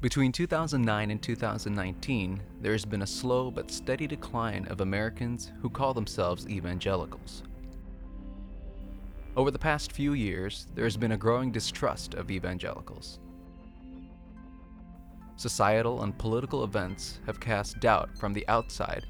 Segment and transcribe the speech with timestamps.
[0.00, 5.68] Between 2009 and 2019, there has been a slow but steady decline of Americans who
[5.68, 7.42] call themselves evangelicals.
[9.36, 13.18] Over the past few years, there has been a growing distrust of evangelicals.
[15.36, 19.04] Societal and political events have cast doubt from the outside,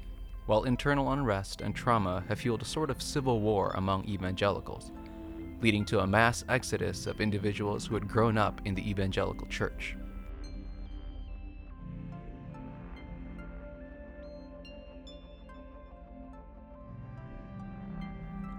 [0.45, 4.91] while internal unrest and trauma have fueled a sort of civil war among evangelicals,
[5.61, 9.95] leading to a mass exodus of individuals who had grown up in the evangelical church.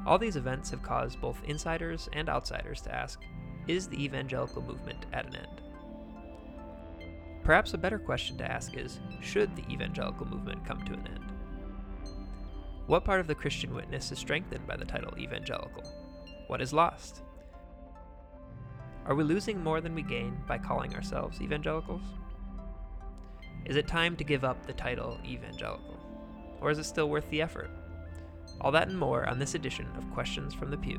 [0.04, 3.20] All these events have caused both insiders and outsiders to ask
[3.68, 5.60] Is the evangelical movement at an end?
[7.44, 11.32] Perhaps a better question to ask is Should the evangelical movement come to an end?
[12.86, 15.84] What part of the Christian witness is strengthened by the title evangelical?
[16.48, 17.22] What is lost?
[19.06, 22.02] Are we losing more than we gain by calling ourselves evangelicals?
[23.64, 25.98] Is it time to give up the title evangelical?
[26.60, 27.70] Or is it still worth the effort?
[28.62, 30.98] All that and more on this edition of Questions from the Pew.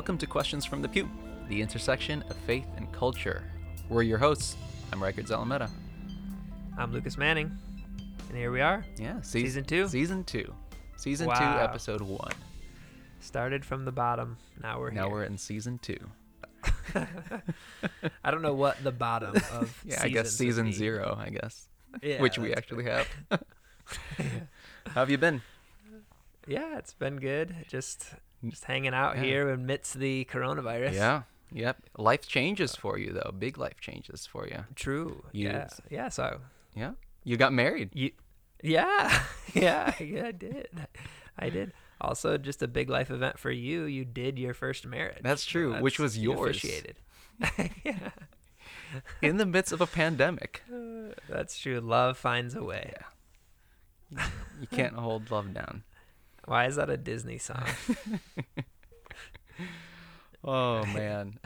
[0.00, 1.10] Welcome to Questions from the Pew,
[1.50, 3.44] the intersection of faith and culture.
[3.90, 4.56] We're your hosts.
[4.90, 5.68] I'm Riker Zalameta.
[6.78, 7.54] I'm Lucas Manning,
[8.30, 8.82] and here we are.
[8.96, 9.88] Yeah, Season two?
[9.88, 10.54] Season two.
[10.96, 12.32] Season two, episode one.
[13.20, 14.38] Started from the bottom.
[14.62, 15.12] Now we're now here.
[15.12, 15.98] we're in season two.
[18.24, 21.68] I don't know what the bottom of Yeah, I guess season zero, I guess,
[22.02, 23.04] Yeah, which we actually fair.
[23.28, 23.42] have.
[24.86, 25.42] How have you been?
[26.48, 27.54] Yeah, it's been good.
[27.68, 28.14] Just
[28.48, 29.22] just hanging out Yeah.
[29.22, 30.92] here amidst the coronavirus.
[30.94, 31.22] Yeah.
[31.52, 31.76] Yep.
[31.98, 33.32] Life changes for you, though.
[33.36, 34.64] Big life changes for you.
[34.76, 35.24] True.
[35.32, 35.68] You- Yeah.
[35.90, 36.08] Yeah.
[36.08, 36.40] So
[36.74, 36.92] Yeah.
[37.24, 37.90] You got married.
[37.92, 38.12] you.
[38.62, 39.22] Yeah.
[39.54, 39.94] yeah.
[40.00, 40.26] Yeah.
[40.26, 40.68] I did.
[41.38, 41.72] I did.
[42.00, 43.84] Also, just a big life event for you.
[43.84, 45.18] You did your first marriage.
[45.22, 46.56] That's So true, which that's- was you yours.
[46.56, 46.96] Officiated.
[47.84, 48.10] yeah.
[49.22, 50.62] in the midst of a pandemic.
[50.72, 51.80] Uh, That's true.
[51.80, 52.92] Love finds a way.
[54.12, 54.26] Yeah.
[54.60, 55.84] You can't hold love down.
[56.50, 57.62] Why is that a Disney song?
[60.42, 61.38] Oh man.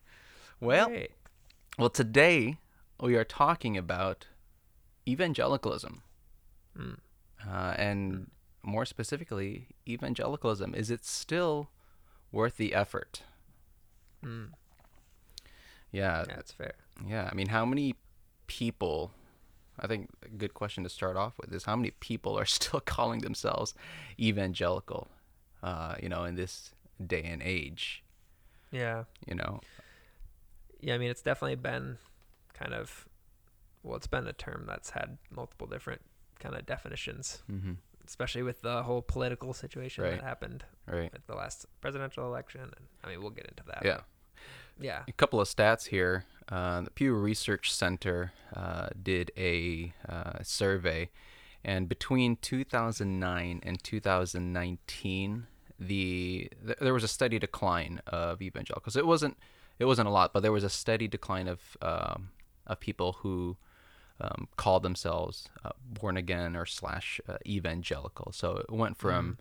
[0.60, 1.12] well, Great.
[1.78, 2.58] well today
[3.00, 4.26] we are talking about
[5.08, 6.02] evangelicalism.
[6.78, 6.98] Mm.
[7.48, 8.30] Uh, and
[8.62, 11.70] more specifically, evangelicalism is it still
[12.30, 13.22] worth the effort?
[14.24, 14.50] Mm.
[15.90, 16.74] Yeah, Yeah, that's fair.
[17.08, 17.94] Yeah, I mean, how many
[18.46, 19.12] people?
[19.78, 22.80] I think a good question to start off with is how many people are still
[22.80, 23.74] calling themselves
[24.20, 25.08] evangelical?
[25.62, 26.72] Uh, you know, in this
[27.04, 28.02] day and age,
[28.72, 29.04] Yeah.
[29.28, 29.60] you know.
[30.80, 31.98] Yeah, I mean, it's definitely been
[32.52, 33.08] kind of,
[33.84, 36.00] well, it's been a term that's had multiple different
[36.40, 37.74] kind of definitions, Mm-hmm.
[38.04, 40.10] especially with the whole political situation Right.
[40.14, 41.12] that happened Right.
[41.12, 42.62] with the last presidential election.
[42.62, 43.82] And I mean, we'll get into that.
[43.84, 44.00] Yeah.
[44.80, 45.02] Yeah.
[45.06, 46.24] A couple of stats here.
[46.48, 51.10] Uh, the Pew Research Center uh, did a uh, survey,
[51.64, 55.46] and between 2009 and 2019,
[55.78, 58.96] the th- there was a steady decline of evangelicals.
[58.96, 59.38] It wasn't
[59.78, 62.30] it wasn't a lot, but there was a steady decline of um,
[62.66, 63.56] of people who
[64.20, 68.32] um, called themselves uh, born again or slash uh, evangelical.
[68.32, 69.38] So it went from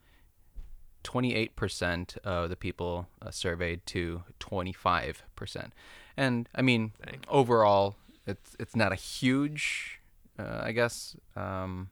[1.04, 5.72] 28% of the people uh, surveyed to 25%.
[6.18, 7.20] And I mean, Dang.
[7.28, 7.96] overall,
[8.28, 10.00] it's it's not a huge,
[10.38, 11.90] uh, I guess, um,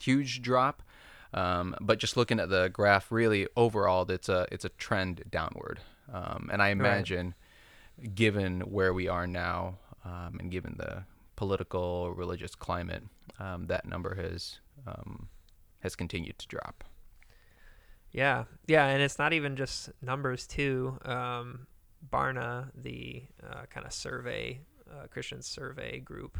[0.00, 0.82] huge drop.
[1.34, 5.80] Um, but just looking at the graph, really overall, it's a it's a trend downward.
[6.12, 7.34] Um, and I imagine,
[8.14, 11.04] given where we are now, um, and given the
[11.36, 13.04] political religious climate,
[13.38, 15.28] um, that number has um,
[15.80, 16.84] has continued to drop.
[18.12, 18.44] Yeah.
[18.66, 18.86] Yeah.
[18.86, 20.98] And it's not even just numbers, too.
[21.04, 21.66] Um,
[22.12, 24.60] Barna, the uh, kind of survey,
[24.90, 26.36] uh, Christian survey group,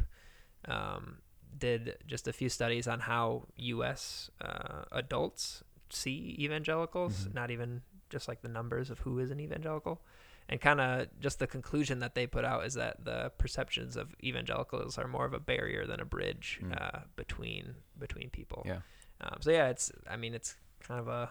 [0.67, 1.19] um,
[1.57, 4.31] did just a few studies on how U.S.
[4.41, 7.35] Uh, adults see evangelicals, Mhm.
[7.35, 10.03] not even just like the numbers of who is an evangelical.
[10.49, 14.15] And kind of just the conclusion that they put out is that the perceptions of
[14.23, 16.81] evangelicals are more of a barrier than a bridge Mm.
[16.81, 18.63] uh, between between people.
[18.67, 18.81] Yeah.
[19.21, 21.31] Um, so yeah, it's I mean it's kind of a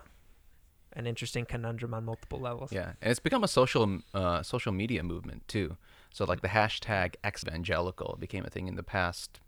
[0.93, 2.71] an interesting conundrum on multiple levels.
[2.71, 5.77] Yeah, and it's become a social uh, social media movement too.
[6.11, 9.39] So like the hashtag evangelical became a thing in the past,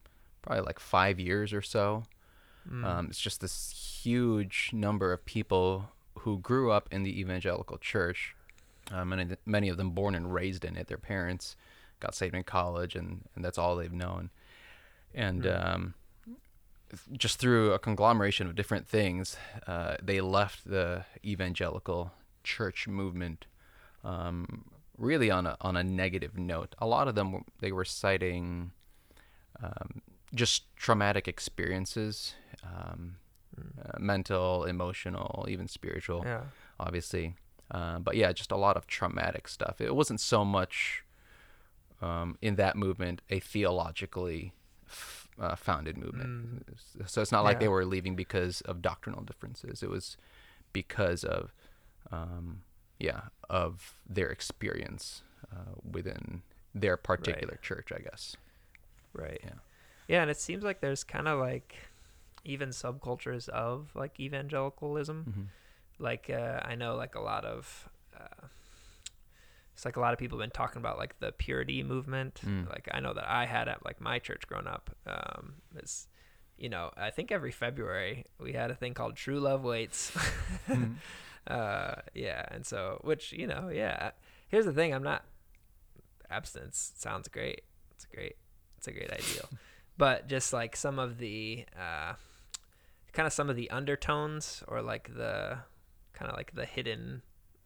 [0.42, 2.04] probably like five years or so.
[2.70, 2.86] Mm.
[2.86, 8.36] Um, it's just this huge number of people who grew up in the evangelical church.
[8.92, 10.88] Uh, many many of them born and raised in it.
[10.88, 11.56] Their parents
[12.00, 14.30] got saved in college, and, and that's all they've known.
[15.14, 15.74] And Mm.
[15.76, 15.94] um,
[17.12, 19.38] just through a conglomeration of different things,
[19.68, 22.12] uh, they left the evangelical
[22.44, 23.46] church movement
[24.04, 24.66] um,
[24.98, 26.76] really on a on a negative note.
[26.80, 28.72] A lot of them they were citing
[29.62, 30.02] um,
[30.36, 33.16] just traumatic experiences, um,
[33.58, 36.42] uh, mental, emotional, even spiritual, Yeah.
[36.80, 37.36] obviously.
[37.72, 39.80] Uh, but yeah, just a lot of traumatic stuff.
[39.80, 41.04] It wasn't so much
[42.02, 44.54] um, in that movement a theologically
[45.40, 46.66] uh, founded movement.
[47.06, 49.84] So it's not like they were leaving because of doctrinal differences.
[49.84, 50.18] It was
[50.72, 51.54] because of,
[52.12, 52.62] um,
[53.00, 56.44] yeah, of their experience uh, within
[56.74, 58.36] their particular church, I guess.
[59.14, 59.40] Right.
[59.44, 59.54] Yeah.
[60.08, 61.76] Yeah, and it seems like there's kind of like
[62.44, 65.26] even subcultures of like evangelicalism.
[65.30, 65.46] Mhm.
[66.00, 67.90] Like uh, I know like a lot of
[68.20, 68.48] uh,
[69.74, 72.42] it's like a lot of people have been talking about like the purity movement.
[72.46, 72.70] Mm.
[72.70, 74.96] Like I know that I had at like my church growing up.
[75.08, 76.08] Um, is
[76.58, 80.12] you know I think every February we had a thing called True Love Waits.
[80.68, 80.96] Mhm.
[81.48, 84.12] uh, yeah, and so which you know yeah.
[84.48, 85.24] Here's the thing: I'm not
[86.30, 87.62] abstinence sounds great.
[87.92, 88.36] It's a great.
[88.78, 89.50] It's a great ideal,
[89.98, 92.14] but just like some of the uh,
[93.14, 95.58] kind of some of the undertones or like the
[96.14, 97.22] kind of like the hidden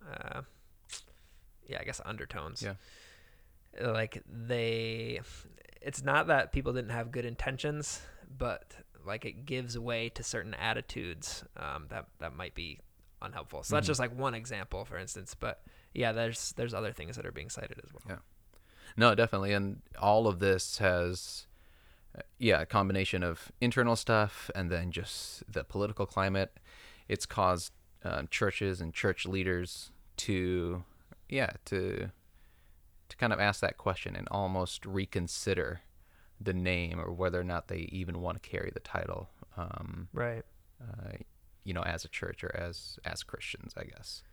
[0.09, 0.41] uh,
[1.67, 2.73] yeah i guess undertones Yeah.
[3.93, 5.19] like they
[5.81, 8.01] it's not that people didn't have good intentions
[8.37, 8.73] but
[9.05, 12.79] like it gives way to certain attitudes um, that that might be
[13.21, 13.87] unhelpful so that's Mhm.
[13.87, 15.61] just like one example for instance but
[15.93, 18.17] yeah there's there's other things that are being cited as well Yeah.
[18.99, 21.45] No, definitely, and all of this has,
[22.17, 26.57] uh, yeah, a combination of internal stuff and then just the political climate.
[27.07, 27.73] It's caused
[28.03, 29.91] uh, churches and church leaders
[30.25, 30.83] to,
[31.29, 32.11] yeah, to,
[33.09, 35.81] to kind of ask that question and almost reconsider
[36.39, 40.43] the name or whether or not they even want to carry the title, um, right
[40.81, 41.11] uh,
[41.63, 44.23] you know, as a church or as as Christians, I guess.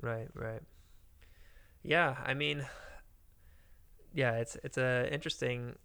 [0.00, 0.62] Right, right.
[1.82, 2.66] Yeah, I mean,
[4.12, 5.76] yeah, it's it's a interesting,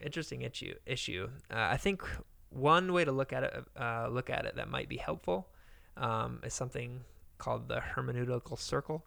[0.00, 0.74] interesting issue.
[0.86, 1.28] Issue.
[1.50, 2.02] Uh, I think
[2.50, 5.48] one way to look at it, uh, look at it that might be helpful,
[5.96, 7.00] um, is something
[7.38, 9.04] called the hermeneutical circle.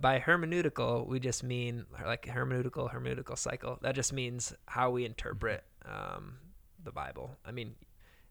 [0.00, 3.78] By hermeneutical, we just mean like hermeneutical, hermeneutical cycle.
[3.82, 6.36] That just means how we interpret um,
[6.84, 7.36] the Bible.
[7.44, 7.74] I mean,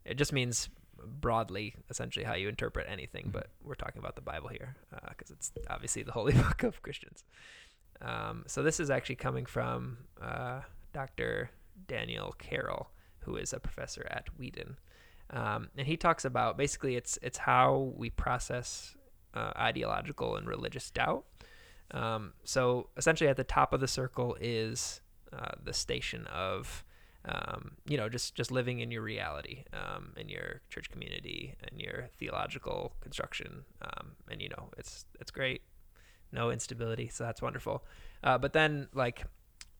[0.04, 0.68] it just means
[1.04, 3.30] broadly, essentially, how you interpret anything.
[3.32, 4.76] But we're talking about the Bible here
[5.10, 7.24] because it's obviously the holy book of Christians.
[8.00, 10.60] Um, so this is actually coming from uh,
[10.92, 11.50] Dr.
[11.86, 12.90] Daniel Carroll,
[13.20, 14.76] who is a professor at Wheaton,
[15.30, 18.96] um, and he talks about basically it's it's how we process
[19.34, 21.24] uh, ideological and religious doubt.
[21.92, 25.00] Um, so essentially, at the top of the circle is
[25.32, 26.84] uh, the station of
[27.24, 31.80] um, you know just just living in your reality, um, in your church community, and
[31.80, 35.62] your theological construction, um, and you know it's it's great,
[36.32, 37.84] no instability, so that's wonderful.
[38.22, 39.24] Uh, but then like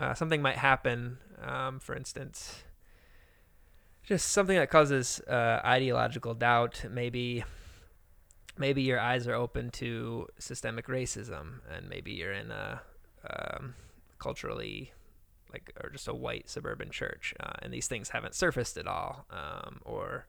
[0.00, 2.62] uh, something might happen, um, for instance,
[4.02, 7.44] just something that causes uh, ideological doubt, maybe
[8.58, 12.80] maybe your eyes are open to systemic racism and maybe you're in a
[13.28, 13.74] um,
[14.18, 14.92] culturally
[15.52, 19.26] like or just a white suburban church uh, and these things haven't surfaced at all
[19.30, 20.26] um, or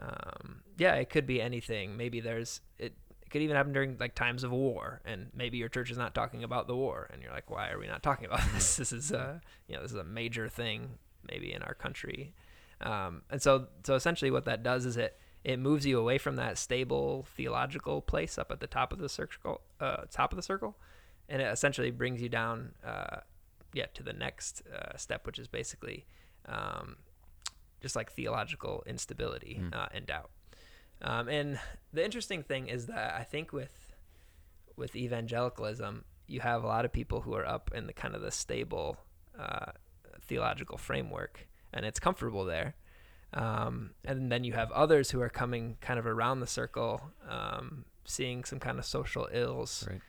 [0.00, 1.96] um, yeah it could be anything.
[1.96, 5.68] Maybe there's it, it could even happen during like times of war and maybe your
[5.68, 8.26] church is not talking about the war and you're like why are we not talking
[8.26, 8.76] about this?
[8.76, 12.34] This is a you know this is a major thing maybe in our country.
[12.80, 16.36] Um, and so so essentially what that does is it it moves you away from
[16.36, 20.42] that stable theological place up at the top of the circle, uh, top of the
[20.42, 20.76] circle,
[21.28, 23.18] and it essentially brings you down, uh,
[23.74, 26.06] yeah, to the next uh, step, which is basically
[26.46, 26.96] um,
[27.80, 29.74] just like theological instability Mm.
[29.74, 30.30] uh, and doubt.
[31.02, 31.58] Um, and
[31.92, 33.94] the interesting thing is that I think with
[34.76, 38.22] with evangelicalism, you have a lot of people who are up in the kind of
[38.22, 38.96] the stable
[39.38, 39.72] uh,
[40.22, 42.74] theological framework, and it's comfortable there.
[43.34, 47.84] Um, and then you have others who are coming kind of around the circle, um,
[48.04, 50.00] seeing some kind of social ills, Right.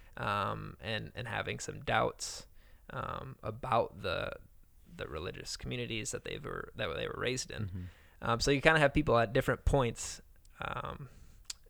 [0.50, 2.46] um, and and having some doubts
[2.92, 4.32] um, about the
[4.96, 7.64] the religious communities that they were that they were raised in.
[7.66, 7.84] Mhm.
[8.22, 10.22] Um, so you kind of have people at different points
[10.62, 11.10] um,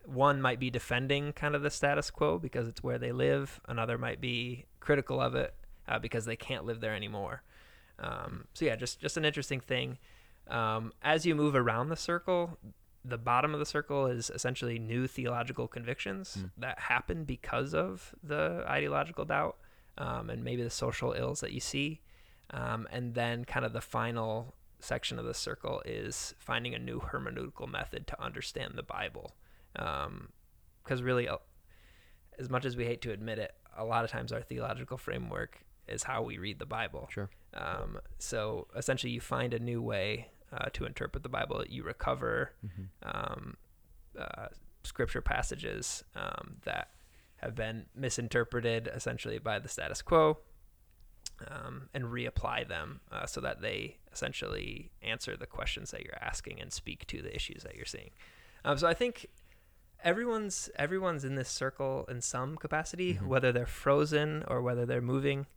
[0.06, 3.60] one might be defending kind of the status quo because it's where they live.
[3.68, 5.56] Another might be critical of it
[5.88, 7.42] uh, because they can't live there anymore.
[7.98, 9.98] Um, so yeah, just just an interesting thing.
[10.48, 12.58] Um, as you move around the circle,
[13.04, 16.52] the bottom of the circle is essentially new theological convictions Mm.
[16.58, 19.58] that happen because of the ideological doubt
[19.98, 22.02] um, and maybe the social ills that you see.
[22.52, 27.00] Um, and then kind of the final section of the circle is finding a new
[27.00, 29.36] hermeneutical method to understand the Bible.
[29.74, 31.38] Because really, uh,
[32.38, 35.60] as much as we hate to admit it, a lot of times our theological framework
[35.88, 37.08] is how we read the Bible.
[37.12, 37.30] Sure.
[37.54, 41.64] Um, so essentially, you find a new way uh, to interpret the Bible.
[41.68, 42.52] You recover
[43.04, 43.58] um,
[44.18, 44.48] uh,
[44.84, 46.90] scripture passages um, that
[47.38, 50.38] have been misinterpreted essentially by the status quo
[51.50, 56.62] um, and reapply them uh, so that they essentially answer the questions that you're asking
[56.62, 58.12] and speak to the issues that you're seeing.
[58.64, 59.28] Um, so I think
[60.04, 63.28] everyone's everyone's in this circle in some capacity, Mhm.
[63.28, 65.48] whether they're frozen or whether they're moving.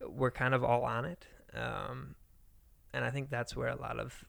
[0.00, 2.16] We're kind of all on it, um,
[2.94, 4.24] and I think that's where a lot of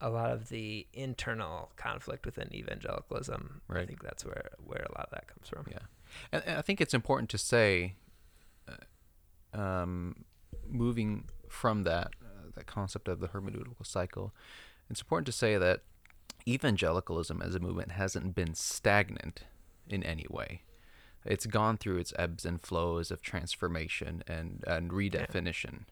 [0.00, 3.62] a lot of the internal conflict within evangelicalism.
[3.66, 3.82] Right.
[3.82, 5.66] I think that's where where a lot of that comes from.
[5.70, 5.86] Yeah,
[6.32, 7.94] and, and I think it's important to say,
[8.68, 10.24] uh, um,
[10.68, 14.34] moving from that uh, that concept of the hermeneutical cycle,
[14.90, 15.80] it's important to say that
[16.46, 19.44] evangelicalism as a movement hasn't been stagnant
[19.88, 20.62] in any way.
[21.24, 25.84] It's gone through its ebbs and flows of transformation and and redefinition.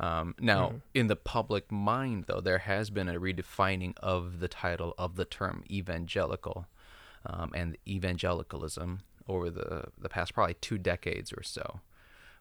[0.00, 0.82] Um, now, Mhm.
[0.94, 5.24] in the public mind, though, there has been a redefining of the title of the
[5.24, 6.66] term evangelical
[7.24, 11.80] um, and evangelicalism over the, the past probably two decades or so.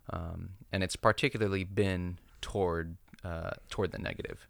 [0.09, 4.47] Um, and it's particularly been toward uh, toward the negative.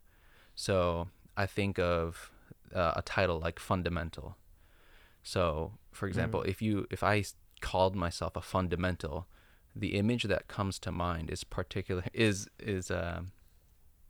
[0.55, 2.31] So I think of
[2.73, 4.37] uh, a title like fundamental.
[5.23, 7.25] So, for example, if you if I
[7.59, 9.27] called myself a fundamental,
[9.75, 13.21] the image that comes to mind is particular is is uh,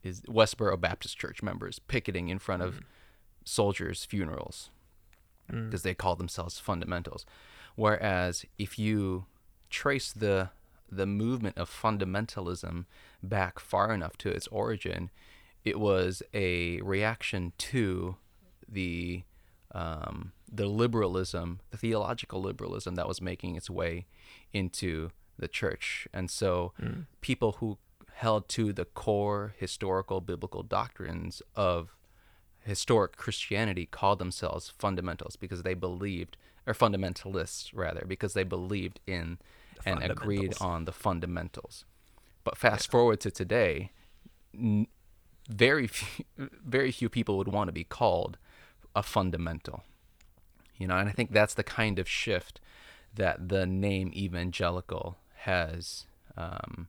[0.03, 2.81] is Westboro Baptist Church members picketing in front of
[3.45, 4.69] soldiers' funerals
[5.51, 5.65] Mm.
[5.69, 7.25] because they call themselves fundamentals.
[7.75, 9.25] Whereas if you
[9.69, 10.49] trace the
[10.89, 12.85] the movement of fundamentalism
[13.23, 15.09] back far enough to its origin,
[15.63, 18.17] it was a reaction to
[18.67, 19.23] the
[19.73, 24.05] um, the liberalism, the theological liberalism that was making its way
[24.53, 27.05] into the church, and so Mm.
[27.19, 27.77] people who
[28.13, 31.95] held to the core historical biblical doctrines of
[32.63, 39.39] historic Christianity called themselves fundamentals because they believed, or fundamentalists rather, because they believed in
[39.83, 41.85] The and agreed on the fundamentals.
[42.43, 43.91] But fast forward to today,
[44.53, 44.87] n-
[45.49, 46.25] very few,
[46.65, 48.37] very few people would want to be called
[48.95, 49.83] a fundamental.
[50.77, 52.59] You know, and I think that's the kind of shift
[53.13, 56.05] that the name evangelical has
[56.37, 56.87] um,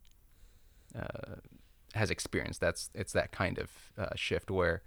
[0.98, 1.36] uh,
[1.94, 2.60] has experienced.
[2.60, 4.82] That's it's that kind of uh, shift where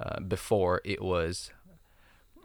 [0.00, 1.50] uh, before it was,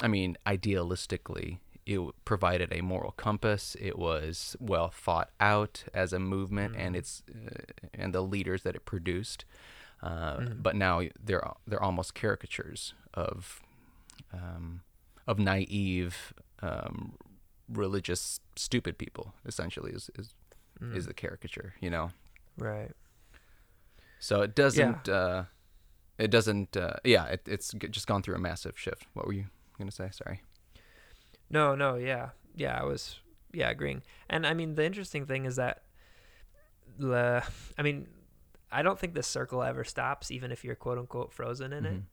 [0.01, 3.75] I mean, idealistically, it provided a moral compass.
[3.80, 7.56] It was well thought out as a movement, and it's uh,
[7.94, 9.46] and the leaders that it produced.
[10.04, 10.63] Uh, Mhm.
[10.63, 13.62] But now they're they're almost caricatures of
[14.34, 14.82] um,
[15.28, 17.13] of naive um,
[17.70, 19.34] religious stupid people.
[19.46, 20.34] Essentially, is is,
[20.82, 20.96] Mm.
[20.96, 21.74] is the caricature.
[21.80, 22.12] You know.
[22.58, 22.92] right.
[24.20, 25.10] So it doesn't.
[25.10, 25.46] Uh,
[26.18, 26.78] it doesn't.
[26.78, 29.06] Uh, yeah, it, it's just gone through a massive shift.
[29.14, 29.46] What were you
[29.78, 30.10] gonna say?
[30.12, 30.42] Sorry.
[31.50, 32.80] No, no, yeah, yeah.
[32.80, 33.20] I was,
[33.52, 34.04] yeah, agreeing.
[34.30, 35.84] And I mean, the interesting thing is that,
[36.98, 37.44] the,
[37.78, 38.08] I mean,
[38.72, 41.94] I don't think the circle ever stops, even if you're quote unquote frozen in it.
[41.96, 42.04] Mhm.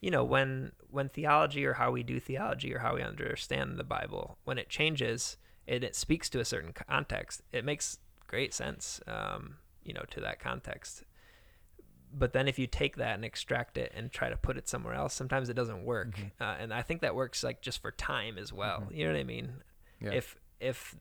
[0.00, 3.84] You know, when when theology or how we do theology or how we understand the
[3.84, 5.36] Bible, when it changes,
[5.68, 9.00] and it speaks to a certain context, it makes great sense.
[9.06, 11.02] Um, you know, to that context.
[12.14, 14.94] But then if you take that and extract it and try to put it somewhere
[14.94, 16.14] else, sometimes it doesn't work.
[16.14, 16.30] Mhm.
[16.40, 18.82] Uh, and I think that works like just for time as well.
[18.82, 18.94] Mhm.
[18.96, 19.62] You know what I mean?
[20.00, 20.12] Yeah.
[20.12, 20.94] If if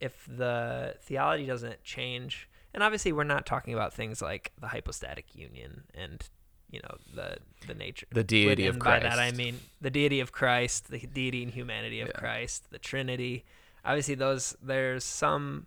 [0.00, 5.34] if the theology doesn't change, and obviously we're not talking about things like the hypostatic
[5.34, 6.28] union and
[6.74, 7.28] you know the
[7.68, 9.16] the nature the deity and of by Christ.
[9.16, 12.18] that I mean the deity of Christ, the deity and humanity of Yeah.
[12.22, 13.44] Christ, the Trinity.
[13.84, 15.66] Obviously, those there's some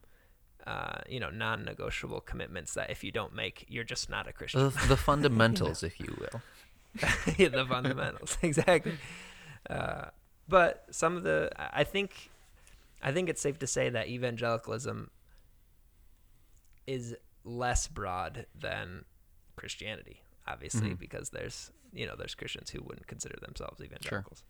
[0.73, 4.61] uh, you know non-negotiable commitments that if you don't make, you're just not a Christian.
[4.69, 6.41] the, the fundamentals, if you will.
[7.37, 8.97] Yeah, the fundamentals exactly.
[9.69, 10.05] Uh,
[10.49, 12.31] but some of the, I think,
[13.03, 15.11] I think it's safe to say that evangelicalism
[16.87, 19.05] is less broad than
[19.55, 20.99] Christianity, obviously, Mhm.
[20.99, 24.43] because there's you know there's Christians who wouldn't consider themselves evangelicals.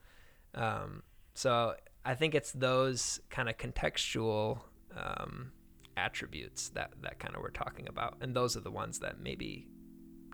[0.55, 4.61] Um, so I think it's those kind of contextual
[4.95, 5.51] um,
[5.95, 9.67] attributes that that kind of we're talking about, and those are the ones that maybe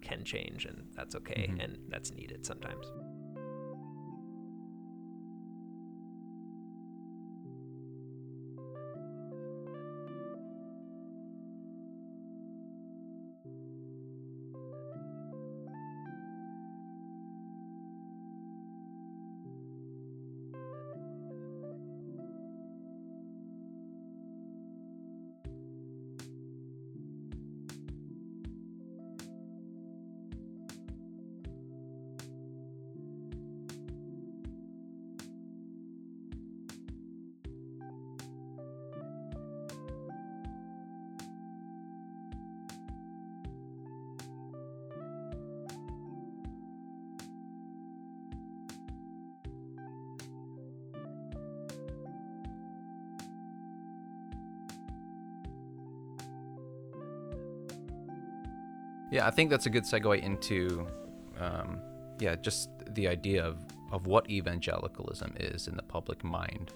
[0.02, 1.64] can change, and that's okay, Mhm.
[1.64, 2.86] and that's needed sometimes.
[59.14, 60.88] Yeah, I think that's a good segue into,
[61.40, 61.80] um,
[62.18, 63.60] yeah, just the idea of,
[63.92, 66.74] of what evangelicalism is in the public mind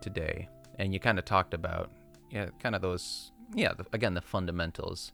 [0.00, 0.48] today.
[0.78, 1.90] And you kind of talked about,
[2.30, 5.10] yeah, kind of those, yeah, the, again, the fundamentals.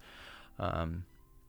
[0.58, 1.06] Um,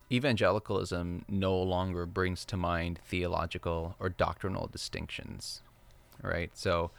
[0.10, 5.62] evangelicalism no longer brings to mind theological or doctrinal distinctions,
[6.24, 6.52] right?
[6.54, 6.92] So,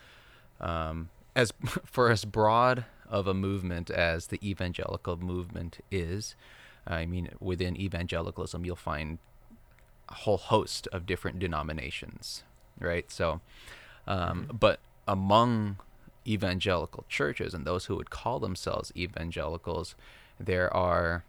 [0.60, 1.50] um, as
[1.86, 6.36] for as broad of a movement as the evangelical movement is,
[6.86, 9.18] I mean, within evangelicalism, you'll find
[10.08, 12.44] a whole host of different denominations,
[12.78, 13.10] right?
[13.10, 13.40] So,
[14.06, 15.78] um, but among
[16.26, 19.94] evangelical churches and those who would call themselves evangelicals,
[20.38, 21.24] there are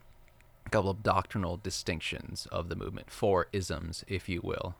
[0.66, 4.76] a couple of doctrinal distinctions of the movement, four isms, if you will.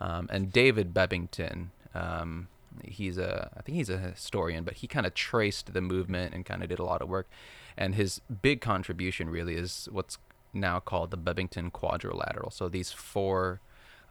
[0.00, 2.48] Um, and David Bebbington, um,
[2.82, 6.44] he's a, I think he's a historian, but he kind of traced the movement and
[6.44, 7.28] kind of did a lot of work.
[7.76, 10.18] And his big contribution really is what's
[10.52, 12.50] now called the Bebbington Quadrilateral.
[12.50, 13.60] So these four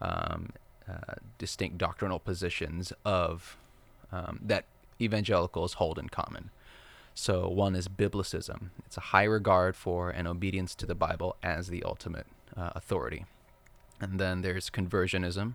[0.00, 0.50] um,
[0.88, 3.56] uh, distinct doctrinal positions of
[4.12, 4.66] um, that
[5.00, 6.50] evangelicals hold in common.
[7.14, 8.70] So one is biblicism.
[8.86, 13.24] It's a high regard for and obedience to the Bible as the ultimate uh, authority.
[14.00, 15.54] And then there's conversionism.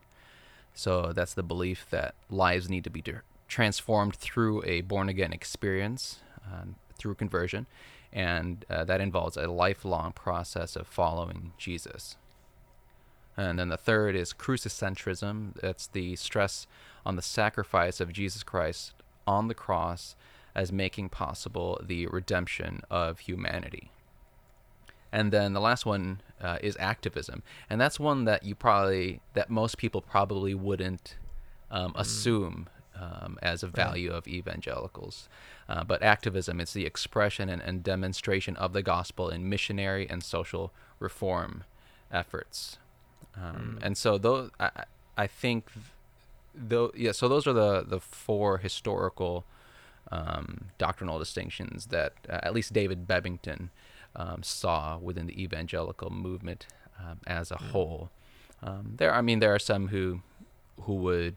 [0.74, 3.04] So that's the belief that lives need to be
[3.48, 7.66] transformed through a born again experience, um, through conversion,
[8.14, 12.16] and uh, that involves a lifelong process of following Jesus.
[13.36, 15.54] And then the third is crucicentrism.
[15.62, 16.68] That's the stress
[17.06, 18.94] on the sacrifice of Jesus Christ
[19.26, 20.16] on the cross
[20.56, 23.92] as making possible the redemption of humanity.
[25.12, 29.50] And then the last one uh, is activism, and that's one that you probably that
[29.50, 31.16] most people probably wouldn't
[31.72, 35.28] um, assume um, as a value of evangelicals.
[35.68, 40.24] Uh, but activism is the expression and, and demonstration of the gospel in missionary and
[40.24, 41.64] social reform
[42.12, 42.78] efforts.
[43.36, 44.70] Um, And so those, I,
[45.18, 45.66] I- think,
[46.56, 47.12] though, yeah.
[47.14, 49.44] So those are the the four historical
[50.12, 53.70] um, doctrinal distinctions that uh, at least David Bebbington
[54.20, 56.68] um, saw within the evangelical movement
[57.00, 58.10] um, as a whole.
[58.62, 60.22] Um, there, I mean, there are some who
[60.84, 61.36] who would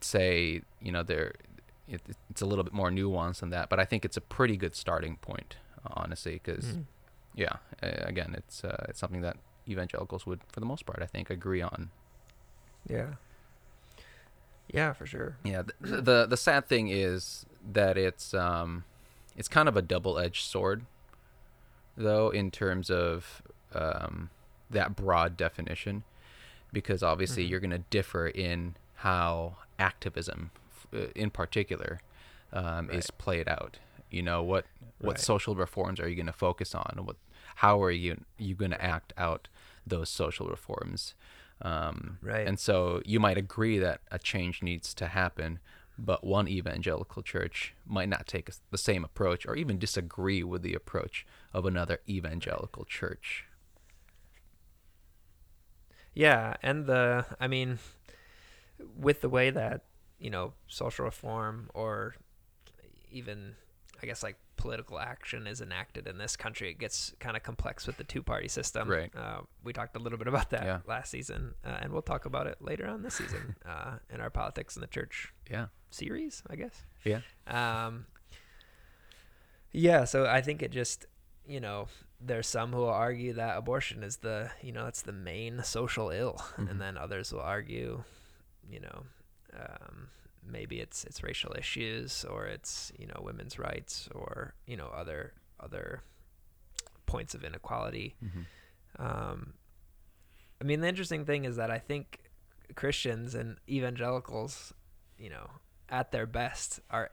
[0.00, 1.32] say, you know, there
[1.88, 2.00] it,
[2.30, 4.74] it's a little bit more nuanced than that, but I think it's a pretty good
[4.76, 6.84] starting point, honestly, because Mm.
[7.34, 9.36] yeah, again, it's uh, it's something that
[9.68, 11.90] evangelicals would, for the most part, I think, agree on.
[12.88, 13.14] Yeah.
[14.72, 15.36] Yeah, for sure.
[15.44, 18.84] Yeah, the the, the sad thing is that it's um,
[19.36, 20.84] it's kind of a double-edged sword,
[21.96, 23.42] though, in terms of
[23.74, 24.30] um,
[24.70, 26.04] that broad definition,
[26.72, 27.50] because obviously Mhm.
[27.50, 30.50] you're going to differ in how activism,
[30.94, 32.00] uh, in particular,
[32.52, 33.78] um, is played out.
[34.10, 34.66] You know what
[34.98, 35.20] what Right.
[35.20, 37.00] social reforms are you going to focus on?
[37.04, 37.16] What
[37.56, 39.48] how are you you going to act out
[39.86, 41.14] those social reforms?
[41.62, 42.46] Um, Right.
[42.46, 45.60] And so you might agree that a change needs to happen,
[46.04, 50.74] but one evangelical church might not take the same approach or even disagree with the
[50.74, 53.44] approach of another evangelical church.
[56.14, 57.78] Yeah, and the I mean,
[58.96, 59.84] with the way that
[60.18, 62.14] you know social reform or
[63.12, 63.54] even
[64.02, 67.86] I guess like political action is enacted in this country, it gets kind of complex
[67.86, 68.88] with the two-party system.
[68.88, 69.10] Right.
[69.16, 70.80] Uh, we talked a little bit about that Yeah.
[70.86, 74.30] last season, uh, and we'll talk about it later on this season uh, in our
[74.30, 75.66] politics in the church Yeah.
[75.90, 76.84] series, I guess.
[77.04, 77.20] Yeah.
[77.46, 78.06] Um,
[79.72, 81.06] yeah, so I think it just,
[81.46, 81.88] you know,
[82.20, 86.10] there's some who will argue that abortion is the, you know, it's the main social
[86.10, 86.70] ill, Mhm.
[86.70, 88.04] and then others will argue,
[88.68, 89.06] you know,
[89.54, 90.08] um,
[90.46, 95.32] maybe it's it's racial issues or it's you know women's rights or you know other
[95.58, 96.02] other
[97.06, 98.14] points of inequality.
[98.24, 99.02] Mm-hmm.
[99.04, 99.54] Um,
[100.60, 102.20] I mean, the interesting thing is that I think
[102.74, 104.74] Christians and evangelicals,
[105.18, 105.50] you know,
[105.88, 107.10] at their best are.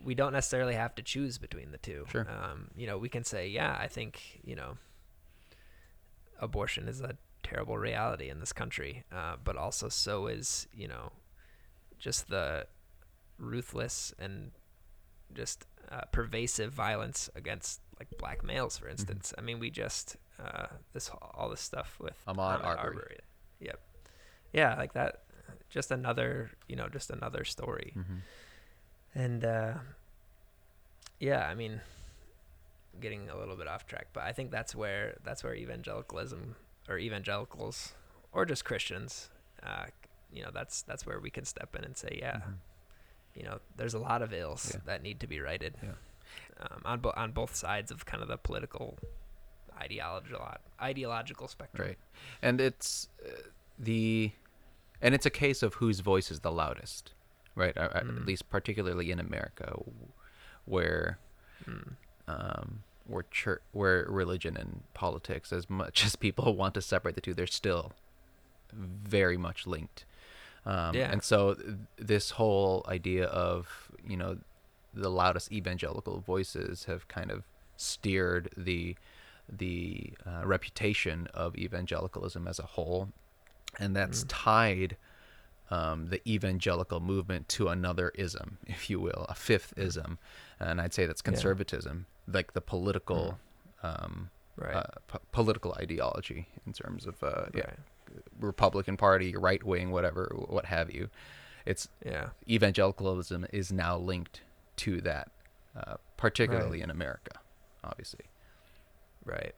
[0.00, 2.04] We don't necessarily have to choose between the two.
[2.08, 2.24] Sure.
[2.30, 4.76] Um, you know, we can say, yeah, I think you know,
[6.38, 11.10] abortion is a terrible reality in this country, uh, but also so is you know,
[11.98, 12.66] just the
[13.38, 14.50] ruthless and
[15.34, 19.32] just uh, pervasive violence against like black males, for instance.
[19.36, 22.78] I mean, we just uh, this all this stuff with Ahmaud Arbery.
[22.78, 23.18] Arbery.
[23.60, 23.80] Yep.
[24.52, 25.22] Yeah, like that.
[25.70, 27.92] Just another, you know, just another story.
[27.96, 28.16] Mm-hmm.
[29.14, 29.74] And uh,
[31.20, 31.80] yeah, I mean,
[33.00, 36.56] getting a little bit off track, but I think that's where that's where evangelicalism
[36.88, 37.92] or evangelicals
[38.32, 39.30] or just Christians,
[39.62, 39.86] uh,
[40.32, 42.54] you know, that's that's where we can step in and say, yeah, Mhm.
[43.34, 44.80] you know, there's a lot of ills Yeah.
[44.86, 45.92] that need to be righted Yeah.
[46.60, 48.98] um, on bo- on both sides of kind of the political
[49.80, 50.46] ideological
[50.80, 51.88] ideological spectrum.
[51.88, 51.98] Right,
[52.42, 53.30] and it's uh,
[53.78, 54.32] the,
[55.00, 57.12] and it's a case of whose voice is the loudest,
[57.54, 57.74] right?
[57.74, 57.94] Mm.
[57.94, 59.80] At least particularly in America,
[60.64, 61.18] where
[61.64, 61.96] Mm.
[62.26, 67.20] um, where church, where religion and politics, as much as people want to separate the
[67.20, 67.92] two, they're still
[68.72, 70.04] very much linked.
[70.68, 71.10] Um, Yeah.
[71.12, 74.32] And so th- this whole idea of you know
[74.94, 77.40] the loudest evangelical voices have kind of
[77.76, 78.96] steered the
[79.62, 83.08] the uh, reputation of evangelicalism as a whole,
[83.78, 84.28] and that's Mm.
[84.28, 84.96] tied
[85.70, 89.82] um, the evangelical movement to another ism, if you will, a fifth Mm.
[89.86, 90.18] ism,
[90.60, 91.30] and I'd say that's Yeah.
[91.32, 93.38] conservatism, like the political,
[93.82, 94.74] um, Right.
[94.76, 97.78] uh, po- political ideology in terms of uh, yeah, right.
[98.38, 101.08] Republican Party, right wing, whatever, what have you.
[101.66, 102.30] It's Yeah.
[102.48, 104.42] evangelicalism is now linked
[104.76, 105.30] to that,
[105.76, 106.84] uh, particularly Right.
[106.84, 107.40] in America,
[107.84, 108.26] obviously.
[109.24, 109.54] Right.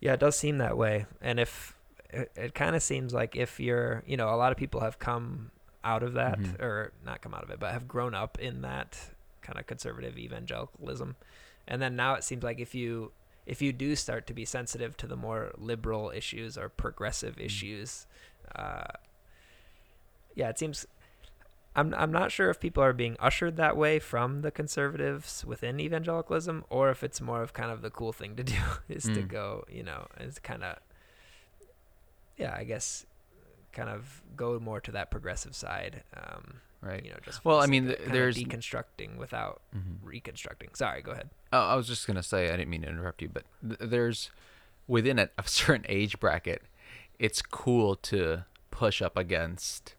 [0.00, 1.06] Yeah, it does seem that way.
[1.20, 1.74] And if
[2.10, 4.98] it, it kind of seems like if you're, you know, a lot of people have
[4.98, 5.50] come
[5.84, 6.60] out of that Mhm.
[6.60, 9.10] or not come out of it, but have grown up in that
[9.42, 11.16] kind of conservative evangelicalism.
[11.66, 13.12] And then now it seems like if you
[13.48, 17.44] if you do start to be sensitive to the more liberal issues or progressive Mm.
[17.46, 18.06] issues,
[18.54, 18.92] uh,
[20.34, 20.86] yeah, it seems
[21.76, 25.80] I'm I'm not sure if people are being ushered that way from the conservatives within
[25.80, 29.22] evangelicalism, or if it's more of kind of the cool thing to do is to
[29.22, 29.28] Mm.
[29.28, 30.76] go, you know, is kind of,
[32.36, 33.06] yeah, I guess,
[33.72, 36.02] kind of go more to that progressive side.
[36.16, 37.04] Um, Right.
[37.04, 39.98] you know, just Well, I mean, of th- kinda there's- deconstructing without Mhm.
[40.02, 40.74] reconstructing.
[40.74, 41.28] Sorry, go ahead.
[41.52, 44.30] Oh, I was just gonna say I didn't mean to interrupt you, but th- there's
[44.86, 46.62] within a, a certain age bracket,
[47.18, 49.96] it's cool to push up against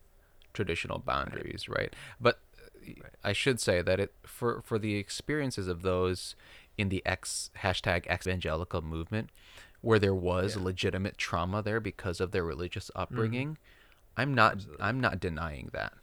[0.54, 1.94] traditional boundaries, right?
[2.20, 2.62] But uh,
[3.04, 3.14] Right.
[3.24, 6.36] I should say that it for for the experiences of those
[6.78, 9.30] in the X hashtag evangelical movement,
[9.82, 10.64] where there was Yeah.
[10.64, 13.58] legitimate trauma there because of their religious upbringing,
[14.16, 14.84] I'm not Absolutely.
[14.84, 15.94] I'm not denying that.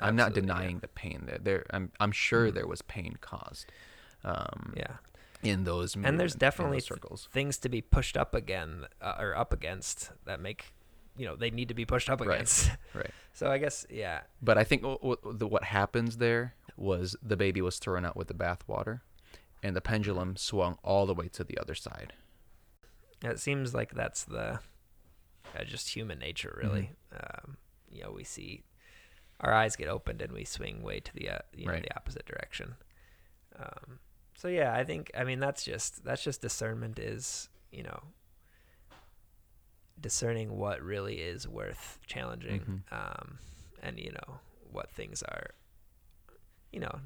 [0.00, 0.54] I'm not Absolutely, yeah.
[0.58, 1.38] denying the pain there.
[1.38, 2.54] There, I'm I'm sure Mhm.
[2.54, 3.70] there was pain caused.
[4.24, 4.96] Um, Yeah.
[5.42, 7.28] in those and there's definitely circles.
[7.30, 10.72] things to be pushed up again uh, or up against that make
[11.16, 13.04] you know they need to be pushed up against Right.
[13.04, 13.10] right.
[13.32, 17.36] so i guess yeah But I think w- w- the, what happens there was the
[17.36, 19.00] baby was thrown out with the bathwater,
[19.62, 22.14] and the pendulum swung all the way to the other side.
[23.22, 24.58] it seems like that's the
[25.56, 27.56] uh, just human nature really um,
[27.90, 28.64] you know we see
[29.40, 31.82] our eyes get opened and we swing way to the uh, you know Right.
[31.82, 32.74] the opposite direction
[33.58, 33.98] um,
[34.36, 38.00] so yeah i think i mean that's just that's just discernment is you know
[40.00, 42.92] discerning what really is worth challenging Mhm.
[42.92, 43.38] um,
[43.82, 45.50] and you know what things are
[46.72, 47.00] you know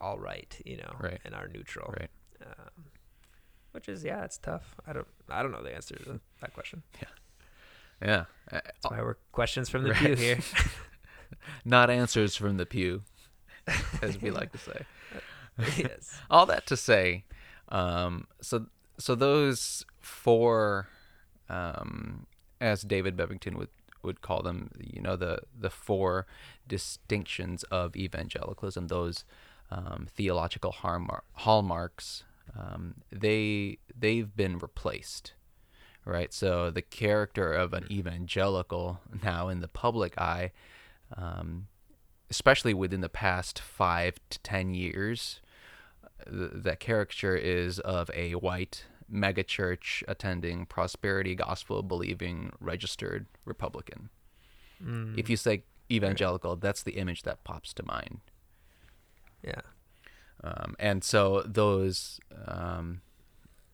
[0.00, 1.20] all right you know Right.
[1.24, 2.10] and are neutral Right.
[2.44, 2.84] um,
[3.72, 6.82] which is yeah it's tough i don't i don't know the answer to that question
[8.02, 8.24] Yeah.
[8.50, 9.98] Uh, that's why we're questions from the Right.
[9.98, 10.38] pew here
[11.64, 13.02] Not answers from the pew,
[14.02, 14.86] as we like to say.
[15.76, 17.24] yes all that to say,
[17.68, 18.66] um, so
[18.98, 20.88] so those four,
[21.48, 22.26] um,
[22.60, 23.68] as David Bebbington would
[24.02, 26.26] would call them, you know, the the four
[26.66, 29.24] distinctions of evangelicalism, those
[29.70, 32.24] um, theological hallmark, hallmarks,
[32.58, 35.34] um, they they've been replaced,
[36.04, 36.32] right?
[36.32, 40.52] So the character of an evangelical now in the public eye.
[41.16, 41.66] Um,
[42.30, 45.40] especially within the past five to ten years,
[46.24, 54.08] th- that caricature is of a white megachurch attending prosperity gospel believing registered Republican.
[54.84, 58.20] Mm, If you say evangelical, that's the image that pops to mind.
[59.44, 59.62] Yeah.
[60.44, 63.00] Um, and so those um,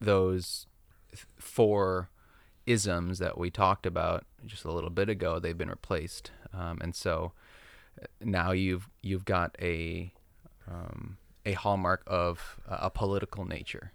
[0.01, 0.67] those
[1.39, 2.09] four
[2.65, 6.31] isms that we talked about just a little bit ago, they've been replaced.
[6.57, 7.33] Um, and so
[8.01, 10.13] uh, now you've you've got a
[10.69, 13.93] um, a hallmark of a political nature.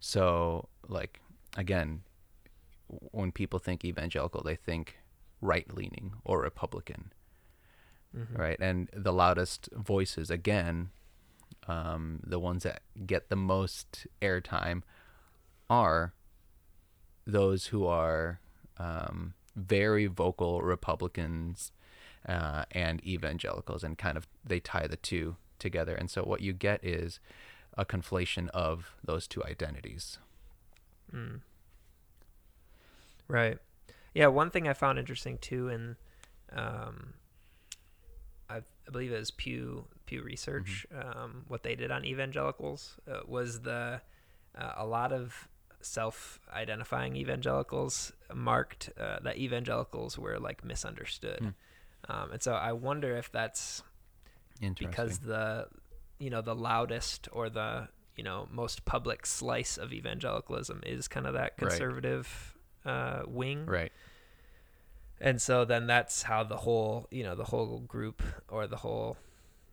[0.00, 1.20] So like
[1.56, 2.02] again,
[2.88, 4.98] when people think evangelical, they think
[5.40, 7.12] right leaning or Republican,
[8.16, 8.34] mm-hmm.
[8.34, 8.58] right?
[8.60, 10.90] And the loudest voices again,
[11.68, 14.82] um, the ones that get the most airtime,
[15.70, 16.12] are
[17.26, 18.40] those who are
[18.78, 21.72] um, very vocal Republicans
[22.28, 25.94] uh, and evangelicals, and kind of they tie the two together.
[25.94, 27.20] And so what you get is
[27.76, 30.18] a conflation of those two identities.
[31.14, 31.40] Mm.
[33.28, 33.58] Right.
[34.14, 34.28] Yeah.
[34.28, 35.96] One thing I found interesting too, in
[36.52, 37.14] um,
[38.48, 41.18] I, I believe it was Pew Pew Research, mm-hmm.
[41.18, 44.00] um, what they did on evangelicals uh, was the
[44.56, 45.48] uh, a lot of
[45.84, 51.54] self-identifying evangelicals marked uh, that evangelicals were like misunderstood, mm.
[52.08, 53.82] um, and so I wonder if that's
[54.78, 55.68] because the
[56.18, 61.26] you know the loudest or the you know most public slice of evangelicalism is kind
[61.26, 62.92] of that conservative right.
[62.92, 63.92] uh, wing, right?
[65.20, 69.16] And so then that's how the whole you know the whole group or the whole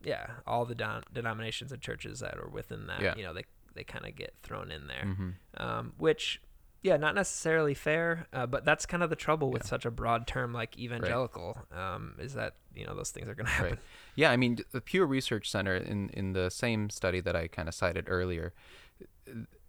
[0.03, 3.13] yeah all the don- denominations and churches that are within that yeah.
[3.15, 5.29] you know they they kind of get thrown in there, mm-hmm.
[5.57, 6.41] um, which
[6.83, 9.69] yeah, not necessarily fair, uh, but that's kind of the trouble with yeah.
[9.69, 11.93] such a broad term like evangelical, right.
[11.93, 13.69] um, is that you know those things are going to happen.
[13.71, 13.79] Right.
[14.15, 17.67] Yeah, I mean the Pew Research Center in in the same study that I kind
[17.67, 18.53] of cited earlier,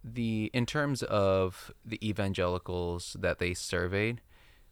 [0.03, 4.21] the in terms of the evangelicals that they surveyed,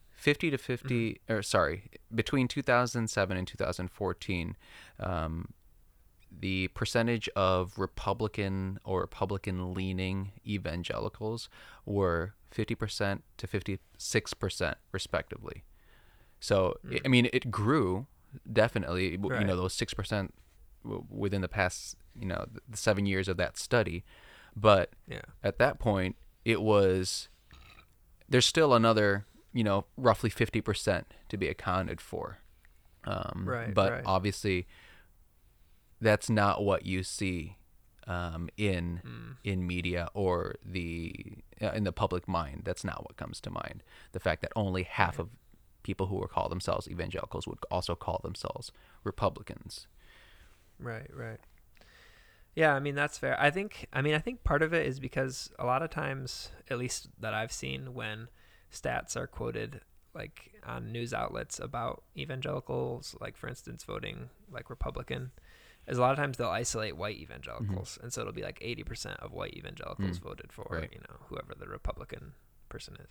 [0.10, 1.34] fifty to 50 mm-hmm.
[1.34, 4.58] or sorry, between two thousand seven and two thousand fourteen.
[5.00, 5.54] Um,
[6.32, 11.50] the percentage of Republican or Republican leaning evangelicals
[11.86, 15.64] were 50% to 56% respectively.
[16.40, 17.00] So, mm.
[17.06, 18.08] I mean, it grew
[18.52, 19.42] definitely, right.
[19.42, 20.30] you know, those 6%
[21.10, 24.04] within the past, you know, the seven years of that study.
[24.56, 25.22] But yeah.
[25.44, 27.30] at that point, it was,
[28.28, 32.40] there's still another, you know, roughly 50% to be accounted for.
[33.04, 33.74] Um, right.
[33.74, 34.04] But right.
[34.06, 34.68] obviously,
[36.02, 37.58] that's not what you see
[38.08, 39.36] um, in mm.
[39.44, 41.14] in media or the
[41.62, 42.62] uh, in the public mind.
[42.66, 43.84] That's not what comes to mind.
[44.12, 45.30] The fact that only half of
[45.84, 48.72] people who would call themselves evangelicals would also call themselves
[49.04, 49.88] Republicans.
[50.80, 51.40] Right, right.
[52.56, 53.40] Yeah, I mean that's fair.
[53.40, 56.52] I think I mean I think part of it is because a lot of times,
[56.70, 58.28] at least that I've seen when
[58.72, 59.82] stats are quoted
[60.14, 65.32] like on news outlets about evangelicals, like for instance voting like Republican,
[65.88, 68.04] is a lot of times they'll isolate white evangelicals, mm-hmm.
[68.04, 70.24] and so it'll be like eighty percent of white evangelicals mm.
[70.24, 70.90] voted for right.
[70.92, 72.34] you know whoever the Republican
[72.70, 73.10] person is.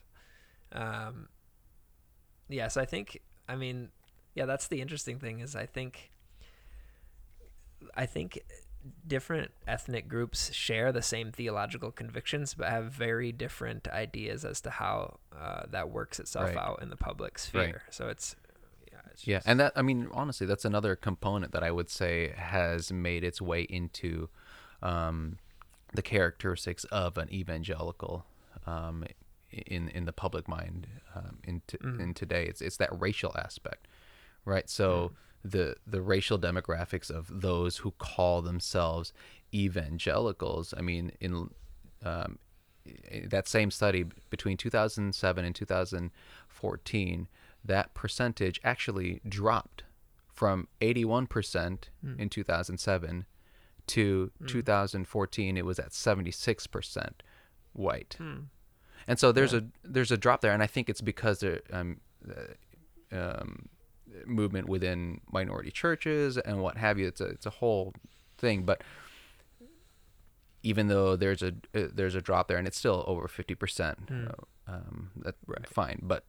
[0.72, 1.28] Um,
[2.48, 3.90] yes, yeah, so I think I mean
[4.34, 6.10] yeah, that's the interesting thing is I think
[7.94, 8.40] I think
[9.06, 14.70] different ethnic groups share the same theological convictions but have very different ideas as to
[14.70, 16.56] how uh, that works itself right.
[16.56, 17.62] out in the public sphere.
[17.62, 17.74] Right.
[17.90, 18.36] So it's
[19.18, 23.24] yeah, and that I mean, honestly, that's another component that I would say has made
[23.24, 24.28] its way into
[24.82, 25.38] um,
[25.94, 28.24] the characteristics of an evangelical
[28.66, 29.04] um,
[29.50, 32.00] in in the public mind um, in t- mm.
[32.00, 32.44] in today.
[32.46, 33.88] It's it's that racial aspect,
[34.44, 34.68] right?
[34.68, 35.10] So.
[35.12, 35.16] Mm.
[35.42, 39.14] The, the racial demographics of those who call themselves
[39.54, 40.74] evangelicals.
[40.76, 41.48] I mean, in
[42.04, 42.38] um,
[43.24, 47.28] that same study between 2007 and 2014,
[47.64, 49.84] that percentage actually dropped
[50.32, 52.18] from 81% mm.
[52.18, 53.26] in 2007
[53.86, 54.48] to mm.
[54.48, 57.10] 2014 it was at 76%
[57.72, 58.44] white mm.
[59.06, 59.60] and so there's yeah.
[59.60, 63.68] a there's a drop there and i think it's because there um, uh, um,
[64.26, 67.92] movement within minority churches and what have you it's a it's a whole
[68.38, 68.82] thing but
[70.62, 74.28] even though there's a uh, there's a drop there and it's still over 50% mm.
[74.28, 74.32] uh,
[74.66, 75.68] um, that's right.
[75.68, 76.24] fine but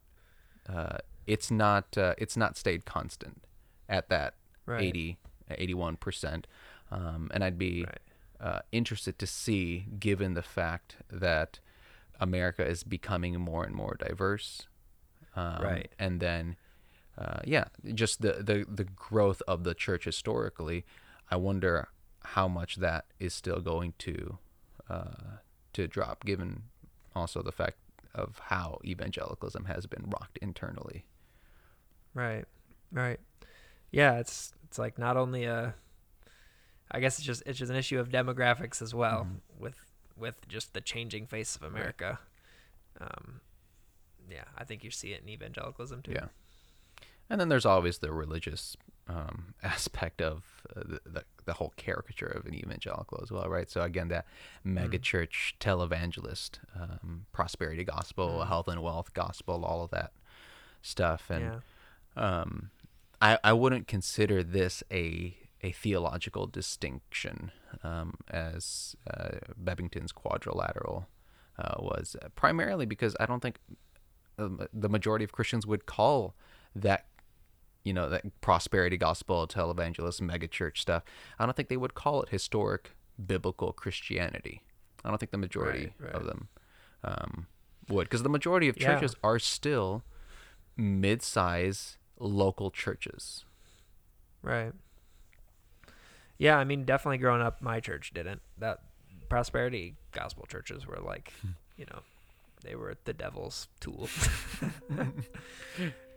[0.68, 3.44] uh, it's not uh, it's not stayed constant
[3.88, 4.34] at that
[4.66, 4.82] right.
[4.82, 5.18] 80
[5.50, 6.46] 81 percent
[6.90, 7.98] um, and I'd be right.
[8.40, 11.58] uh, interested to see given the fact that
[12.20, 14.66] America is becoming more and more diverse
[15.36, 16.56] um, right and then
[17.18, 20.84] uh, yeah just the, the the growth of the church historically
[21.30, 21.88] I wonder
[22.24, 24.38] how much that is still going to
[24.88, 25.38] uh,
[25.72, 26.64] to drop given
[27.14, 27.76] also the fact
[28.14, 31.04] of how evangelicalism has been rocked internally
[32.14, 32.44] Right.
[32.90, 33.18] Right.
[33.90, 35.74] Yeah, it's it's like not only a
[36.90, 39.40] I guess it's just it's just an issue of demographics as well Mhm.
[39.58, 39.76] with
[40.16, 42.18] with just the changing face of America.
[43.00, 43.40] Um,
[44.30, 46.12] yeah, I think you see it in evangelicalism too.
[46.12, 46.28] Yeah.
[47.30, 48.76] And then there's always the religious
[49.08, 53.70] um, aspect of the, the the whole caricature of an evangelical as well, right?
[53.70, 54.26] So again, that
[54.64, 55.02] mega Mm.
[55.02, 58.48] church televangelist, um, prosperity gospel, Mm.
[58.48, 60.12] health and wealth gospel, all of that
[60.82, 61.60] stuff, and
[62.16, 62.40] yeah.
[62.40, 62.70] um,
[63.20, 67.52] I I wouldn't consider this a a theological distinction
[67.84, 71.06] um, as uh, Bebbington's quadrilateral
[71.58, 73.58] uh, was primarily because I don't think
[74.38, 76.34] um, the majority of Christians would call
[76.74, 77.06] that
[77.84, 81.02] you know that prosperity gospel televangelist megachurch stuff.
[81.38, 82.90] I don't think they would call it historic
[83.24, 84.62] biblical Christianity.
[85.04, 86.14] I don't think the majority Right, right.
[86.14, 86.48] of them
[87.04, 87.46] um,
[87.88, 88.94] would because the majority of Yeah.
[88.94, 90.04] churches are still
[90.76, 93.44] mid-size local churches.
[94.42, 94.72] Right.
[96.38, 98.42] Yeah, I mean, definitely growing up, my church didn't.
[98.58, 98.80] That
[99.28, 101.48] prosperity gospel churches were like, Hmm.
[101.76, 102.00] you know,
[102.62, 104.08] they were the devil's tool.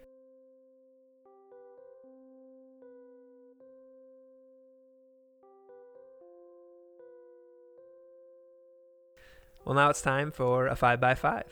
[9.65, 11.43] well, now it's time for a 5 by 5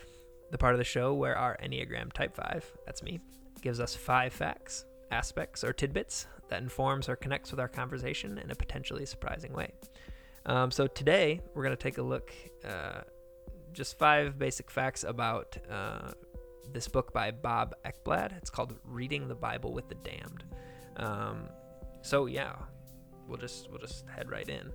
[0.53, 3.19] the part of the show where our Enneagram Type 5, that's me,
[3.63, 8.51] gives us five facts, aspects, or tidbits that informs or connects with our conversation in
[8.51, 9.73] a potentially surprising way.
[10.45, 12.31] Um, so today we're going to take a look,
[12.63, 13.01] uh,
[13.71, 16.11] just five basic facts about uh,
[16.71, 18.37] this book by Bob Ekblad.
[18.37, 20.43] It's called "Reading the Bible with the Damned."
[20.97, 21.49] Um,
[22.03, 22.53] so yeah,
[23.27, 24.71] we'll just we'll just head right in.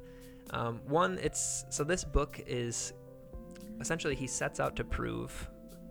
[0.50, 2.94] Um, one, it's so this book is
[3.80, 5.50] essentially he sets out to prove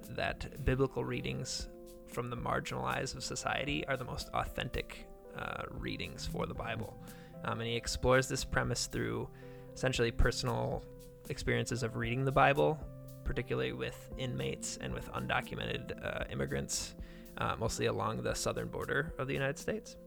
[0.10, 1.70] that biblical readings
[2.08, 5.06] from the marginalized of society are the most authentic
[5.38, 6.98] uh, readings for the Bible.
[7.46, 9.30] Um, and he explores this premise through
[9.74, 10.84] essentially personal
[11.30, 12.80] experiences of reading the Bible,
[13.24, 16.96] particularly with inmates and with undocumented uh, immigrants,
[17.38, 19.98] uh, mostly along the southern border of the United States.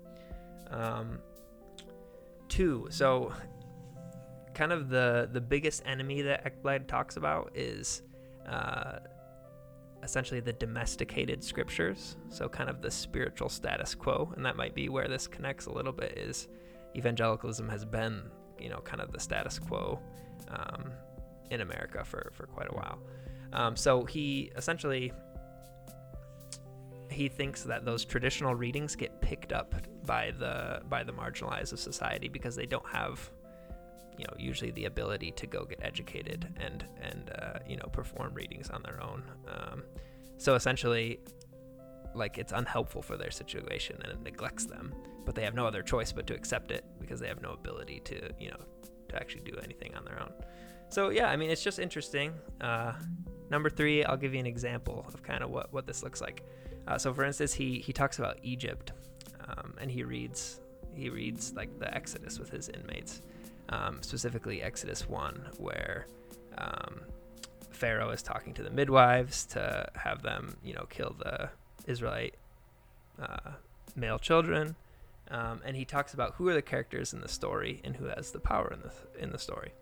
[0.71, 1.19] Um,
[2.49, 3.33] two, so
[4.61, 8.03] kind of the the biggest enemy that Ekblad talks about is
[8.47, 8.99] uh,
[10.03, 12.19] essentially the domesticated scriptures.
[12.29, 15.73] So kind of the spiritual status quo, and that might be where this connects a
[15.73, 16.19] little bit.
[16.19, 16.49] Is
[16.95, 18.25] evangelicalism has been
[18.61, 19.99] you know kind of the status quo
[20.49, 20.93] um,
[21.51, 22.99] in America for for quite a while.
[23.55, 25.11] Um, so he essentially
[27.11, 31.81] he thinks that those traditional readings get picked up by the by the marginalized of
[31.81, 33.31] society because they don't have
[34.21, 38.35] you know usually the ability to go get educated and and uh, you know perform
[38.35, 39.23] readings on their own.
[39.49, 39.83] Um,
[40.37, 41.21] so essentially
[42.15, 44.93] like it's unhelpful for their situation and it neglects them
[45.25, 48.01] but they have no other choice but to accept it because they have no ability
[48.05, 48.61] to you know
[49.09, 50.33] to actually do anything on their own.
[50.91, 52.35] So yeah i mean it's just interesting.
[52.61, 52.93] Uh,
[53.51, 56.43] number three i'll give you an example of kind of what what this looks like.
[56.87, 58.93] Uh, so for instance he he talks about egypt
[59.49, 60.61] um, and he reads
[60.95, 63.23] he reads like the exodus with his inmates
[63.71, 66.07] um, specifically Exodus 1, where
[66.59, 67.01] um,
[67.71, 71.49] Pharaoh is talking to the midwives to have them, you know, kill the
[71.87, 72.35] Israelite
[73.21, 73.53] uh,
[73.97, 74.77] male children.
[75.31, 78.33] Um, and he talks about who are the characters in the story and who has
[78.33, 79.73] the power in the in the story.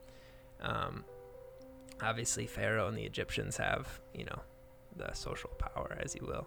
[0.60, 1.04] Um,
[2.02, 4.40] obviously, Pharaoh and the Egyptians have, you know,
[4.96, 6.46] the social power, as you will.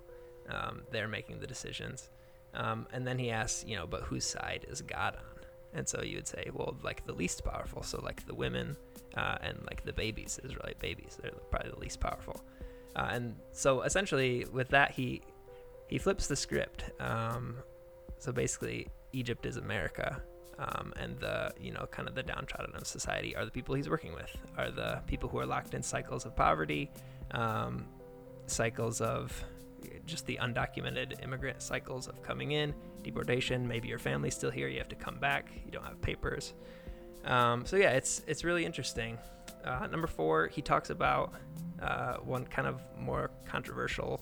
[0.50, 2.10] Um, they're making the decisions.
[2.54, 5.31] Um, and then he asks, you know, but whose side is God on?
[5.74, 7.84] And so you would say, well, like the least powerful.
[7.84, 8.76] So like the women
[9.16, 12.44] uh, and like the babies, Israelite babies, they're probably the least powerful.
[12.96, 15.22] Uh, and so essentially with that, he
[15.88, 16.86] he flips the script.
[17.00, 17.58] Um,
[18.18, 20.22] so basically, Egypt is America,
[20.60, 23.90] um, and the you know kind of the downtrodden of society are the people he's
[23.90, 26.90] working with, are the people who are locked in cycles of poverty,
[27.32, 27.86] um,
[28.46, 29.44] cycles of
[30.06, 32.74] just the undocumented immigrant cycles of coming in,
[33.04, 33.68] deportation.
[33.68, 36.54] Maybe your family's still here, you have to come back, you don't have papers.
[37.26, 39.18] Um, so yeah, it's it's really interesting.
[39.64, 41.34] Uh, number four, he talks about
[41.82, 44.22] uh, one kind of more controversial,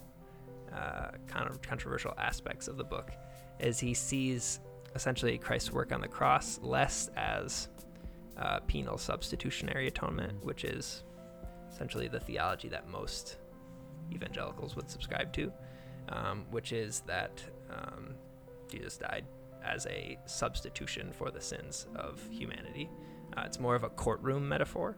[0.74, 3.12] uh, kind of controversial aspects of the book,
[3.60, 4.60] is he sees
[4.96, 7.70] essentially Christ's work on the cross less as
[8.38, 11.04] uh, penal substitutionary atonement, which is
[11.72, 13.38] essentially the theology that most
[14.12, 15.52] evangelicals would subscribe to,
[16.10, 18.16] um, which is that um,
[18.68, 19.26] Jesus died
[19.64, 22.90] as a substitution for the sins of humanity.
[23.38, 24.98] Uh, it's more of a courtroom metaphor.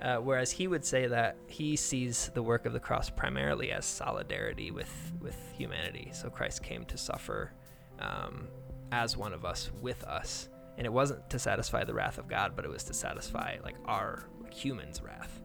[0.00, 3.84] Uh, whereas he would say that he sees the work of the cross primarily as
[3.84, 6.10] solidarity with, with humanity.
[6.14, 7.52] So Christ came to suffer
[7.98, 8.48] um,
[8.92, 10.48] as one of us with us.
[10.78, 13.76] And it wasn't to satisfy the wrath of God, but it was to satisfy like
[13.84, 15.42] our like, humans' wrath,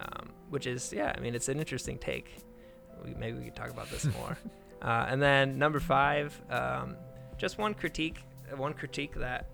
[0.00, 1.14] um, which is yeah.
[1.16, 2.36] I mean, it's an interesting take.
[3.04, 4.36] We, maybe we could talk about this more.
[4.82, 6.96] uh, and then number five, um,
[7.38, 8.22] just one critique,
[8.54, 9.48] one critique that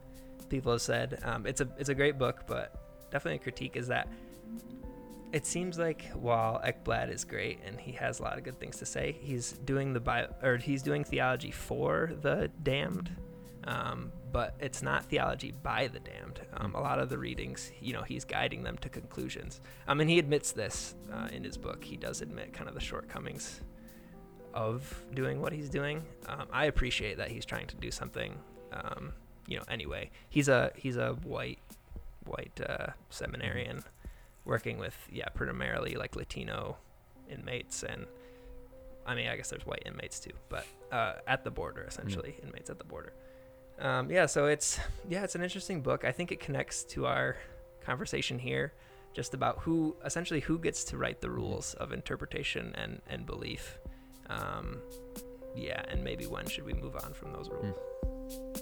[0.48, 1.20] people have said.
[1.22, 4.08] Um, it's a it's a great book, but definitely a critique is that
[5.32, 8.78] it seems like while Ekblad is great and he has a lot of good things
[8.78, 13.10] to say, he's doing the bio or he's doing theology for the damned,
[13.64, 16.40] um, but it's not theology by the damned.
[16.54, 19.60] Um, a lot of the readings, you know, he's guiding them to conclusions.
[19.86, 21.84] Um, and he admits this uh, in his book.
[21.84, 23.60] He does admit kind of the shortcomings
[24.54, 26.02] of doing what he's doing.
[26.28, 28.38] Um, I appreciate that he's trying to do something.
[28.72, 29.12] Um,
[29.46, 31.60] you know, anyway, he's a he's a white
[32.24, 33.82] white uh, seminarian
[34.44, 36.76] working with yeah primarily like Latino
[37.30, 38.06] inmates and
[39.06, 42.46] I mean I guess there's white inmates too, but uh, at the border essentially mm.
[42.46, 43.12] inmates at the border.
[43.80, 46.04] Um, yeah, so it's yeah it's an interesting book.
[46.04, 47.36] I think it connects to our
[47.80, 48.72] conversation here,
[49.14, 53.78] just about who essentially who gets to write the rules of interpretation and and belief.
[54.28, 54.78] Um,
[55.54, 57.74] yeah, and maybe when should we move on from those rules?
[57.74, 58.57] Mm.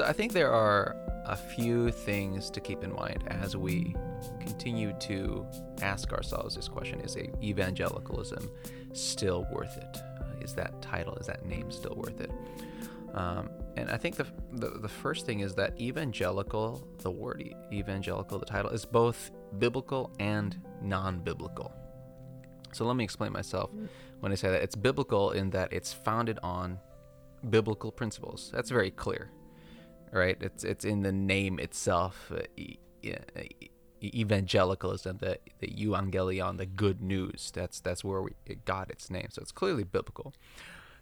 [0.00, 0.96] So I think there are
[1.26, 3.94] a few things to keep in mind as we
[4.40, 5.46] continue to
[5.82, 8.50] ask ourselves this question is evangelicalism
[8.94, 9.98] still worth it?
[10.18, 12.30] Uh, that title, is that name still worth it?
[13.12, 18.38] Um, and I think the, the, the first thing is that evangelical, the word evangelical,
[18.38, 21.74] the title, is both biblical and non-biblical.
[22.72, 23.68] So let me explain myself
[24.20, 26.78] when I say that it's biblical in that it's founded on
[27.50, 28.50] biblical principles.
[28.54, 29.30] That's very clear
[30.12, 30.36] right?
[30.40, 32.32] It's it's in the name itself.
[32.34, 32.78] Uh, e-
[34.02, 37.50] evangelicalism, the the evangelion, the good news.
[37.54, 39.28] That's that's where we, it got its name.
[39.30, 40.34] So it's clearly biblical,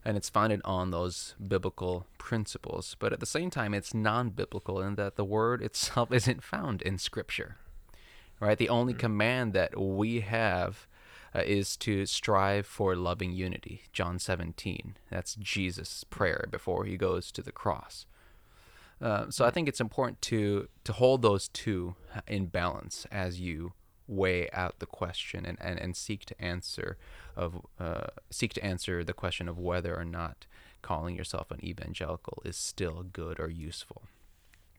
[0.05, 2.97] and it's founded on those biblical principles.
[2.99, 6.99] But at the same time, it's non-biblical in that the word itself isn't found in
[6.99, 7.57] Scripture,
[8.41, 8.59] right?
[8.59, 9.01] The only mm-hmm.
[9.01, 10.87] command that we have.
[11.35, 13.83] Uh, is to strive for loving unity.
[13.93, 14.97] John 17.
[15.11, 18.07] That's Jesus' prayer before he goes to the cross.
[19.01, 21.95] Uh, so I think it's important to to hold those two
[22.27, 23.73] in balance as you
[24.09, 26.97] weigh out the question and, and, and seek to answer
[27.37, 30.47] of uh, seek to answer the question of whether or not
[30.83, 34.03] calling yourself an evangelical is still good or useful.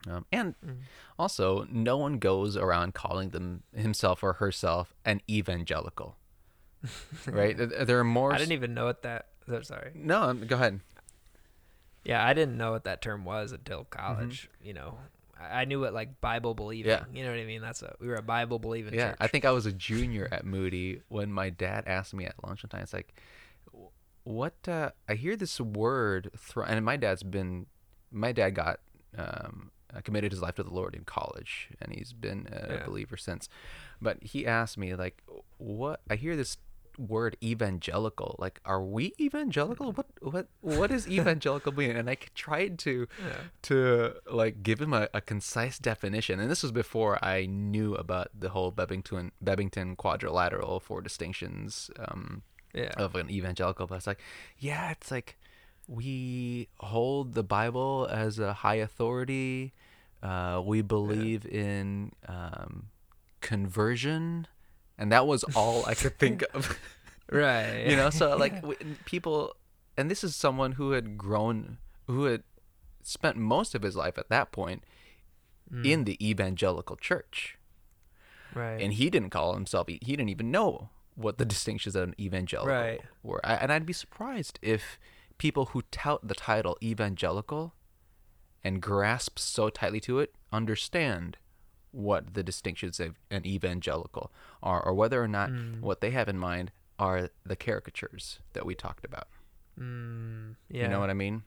[0.08, 0.78] Um, and mm.
[1.18, 6.16] also, no one goes around calling them himself or herself an evangelical,
[7.28, 7.58] right?
[7.58, 8.34] There are more.
[8.34, 9.28] I didn't even know what that.
[9.64, 9.92] Sorry.
[9.96, 10.80] No, um, go ahead.
[12.04, 14.50] Yeah, I didn't know what that term was until college.
[14.58, 14.68] Mm-hmm.
[14.68, 14.98] You know,
[15.40, 16.92] I knew it like Bible believing.
[16.92, 17.04] Yeah.
[17.14, 17.62] You know what I mean?
[17.62, 18.94] That's a we were a Bible believing.
[18.94, 19.18] Yeah, church.
[19.20, 22.64] I think I was a junior at Moody when my dad asked me at lunch
[22.64, 22.82] one time.
[22.82, 23.14] It's like,
[24.24, 24.56] what?
[24.68, 27.68] Uh, I hear this word, and my dad's been,
[28.12, 28.80] my dad got
[29.18, 32.86] um, uh, committed his life to the Lord in college, and he's been a yeah.
[32.86, 33.50] believer since.
[34.02, 35.24] But he asked me like,
[35.58, 36.02] what?
[36.10, 36.58] I hear this
[37.00, 42.78] word evangelical like are we evangelical what what what is evangelical mean and i tried
[42.78, 43.36] to yeah.
[43.62, 48.28] to like give him a, a, concise definition and this was before i knew about
[48.38, 52.42] the whole bebbington bebbington quadrilateral four distinctions um,
[52.74, 52.92] yeah.
[52.98, 54.20] of an evangelical but it's like
[54.58, 55.38] yeah it's like
[55.88, 59.74] we hold the bible as a high authority
[60.22, 61.62] uh, we believe yeah.
[61.62, 62.88] in um,
[63.40, 64.48] conversion
[65.00, 66.78] and that was all I could think of.
[67.32, 67.88] right.
[67.88, 68.64] You know, so like
[69.06, 69.56] people,
[69.98, 72.44] and this is someone who had grown, who had
[73.02, 74.84] spent most of his life at that point
[75.74, 75.86] mm.
[75.86, 77.58] in the evangelical church.
[78.54, 78.82] Right.
[78.82, 79.88] And he didn't call himself.
[79.88, 83.02] He didn't even know what the distinctions of an evangelical right.
[83.24, 83.42] were.
[83.44, 85.00] I, and I'd be surprised if
[85.38, 87.74] people who tout the title evangelical
[88.64, 91.38] and grasp so tightly to it understand
[91.92, 94.32] what the distinctions of an evangelical
[94.62, 95.80] are, or whether or not mm.
[95.82, 99.28] what they have in mind are the caricatures that we talked about.
[99.80, 100.84] Mm, yeah.
[100.84, 101.44] You know what I mean?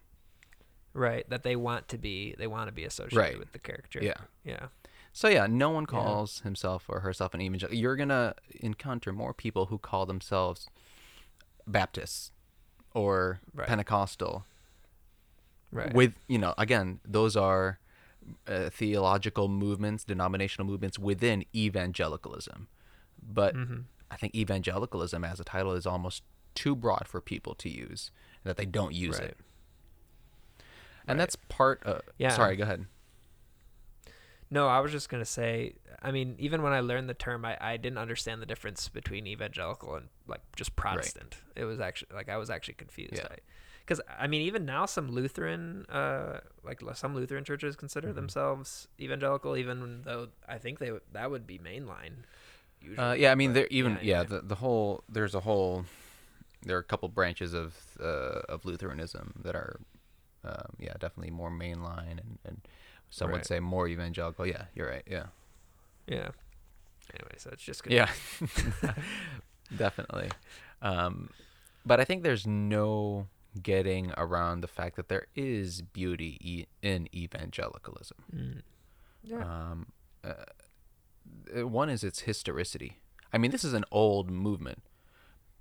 [0.94, 1.28] Right.
[1.28, 3.38] That they want to be, they want to be associated right.
[3.38, 4.02] with the caricature.
[4.02, 4.14] Yeah.
[4.44, 4.66] Yeah.
[5.12, 6.44] So yeah, no one calls yeah.
[6.44, 7.78] himself or herself an evangelical.
[7.78, 10.68] You're gonna encounter more people who call themselves
[11.66, 12.32] Baptists
[12.94, 13.68] or right.
[13.68, 14.46] Pentecostal.
[15.70, 15.92] Right.
[15.92, 17.78] With you know, again, those are
[18.46, 22.68] uh, theological movements, denominational movements within evangelicalism.
[23.22, 23.84] But Mhm.
[24.10, 26.22] I think evangelicalism as a title is almost
[26.54, 28.10] too broad for people to use,
[28.44, 29.28] and that they don't use Right.
[29.30, 29.38] it.
[31.06, 31.18] And Right.
[31.18, 32.02] that's part of.
[32.18, 32.30] Yeah.
[32.30, 32.86] Sorry, go ahead.
[34.50, 35.76] No, I was just gonna say.
[36.02, 39.26] I mean, even when I learned the term, I, I didn't understand the difference between
[39.26, 41.36] evangelical and like just Protestant.
[41.56, 43.14] It was actually like I was actually confused.
[43.16, 43.36] Yeah.
[43.84, 48.14] Because I, mean, even now some Lutheran, uh, like some Lutheran churches consider Mhm.
[48.14, 52.24] themselves evangelical, even though I think they that would be mainline.
[52.80, 52.98] Usually.
[52.98, 54.40] Uh, yeah, I mean, there even yeah, anyway.
[54.40, 55.84] the the whole there's a whole
[56.62, 59.80] there are a couple branches of uh, of Lutheranism that are
[60.44, 62.60] um, yeah definitely more mainline and, and
[63.10, 64.46] some would say more evangelical.
[64.46, 65.04] Yeah, you're right.
[65.06, 65.26] Yeah,
[66.06, 66.30] yeah.
[67.14, 68.08] Anyway, so it's just yeah,
[69.76, 70.30] definitely.
[70.80, 71.30] Um,
[71.84, 73.26] but I think there's no
[73.60, 78.18] getting around the fact that there is beauty e- in evangelicalism.
[78.34, 78.62] Mm.
[79.22, 79.38] Yeah.
[79.38, 79.86] Um,
[80.24, 80.32] uh,
[81.56, 82.98] uh, one is its historicity.
[83.32, 84.82] I mean, this is an old movement.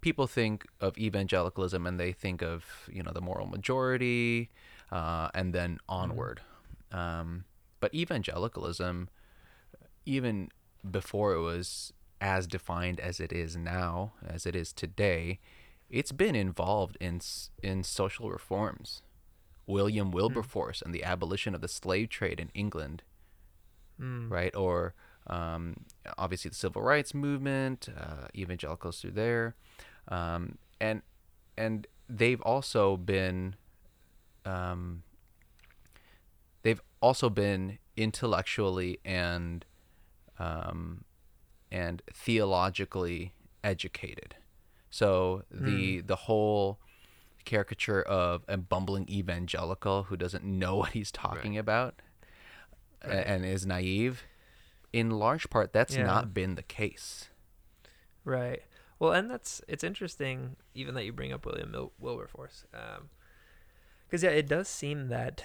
[0.01, 4.49] People think of evangelicalism and they think of you know the moral majority,
[4.91, 6.41] uh, and then onward.
[6.91, 7.45] Um,
[7.79, 9.09] but evangelicalism,
[10.05, 10.49] even
[10.89, 15.39] before it was as defined as it is now, as it is today,
[15.91, 17.21] it's been involved in
[17.61, 19.03] in social reforms.
[19.67, 23.03] William Wilberforce and the abolition of the slave trade in England
[24.01, 24.31] Mm.
[24.31, 24.55] right?
[24.55, 24.93] Or
[25.27, 25.75] um,
[26.17, 29.55] obviously the civil rights movement, uh, evangelicals through there,
[30.07, 31.03] um, and
[31.57, 33.55] and they've also been
[34.45, 35.03] um,
[36.63, 39.65] they've also been intellectually and
[40.39, 41.03] um,
[41.71, 43.33] and theologically
[43.63, 44.35] educated.
[44.91, 46.05] So the hmm.
[46.07, 46.79] the whole
[47.43, 51.95] caricature of a bumbling evangelical who doesn't know what he's talking about
[53.03, 53.25] Right.
[53.25, 54.25] and is naive,
[54.93, 56.03] in large part, that's Yeah.
[56.03, 57.29] not been the case.
[58.23, 58.61] Right.
[58.99, 63.09] Well, and that's it's interesting, even that you bring up William Mil- Wilberforce, um,
[64.05, 65.43] because yeah, it does seem that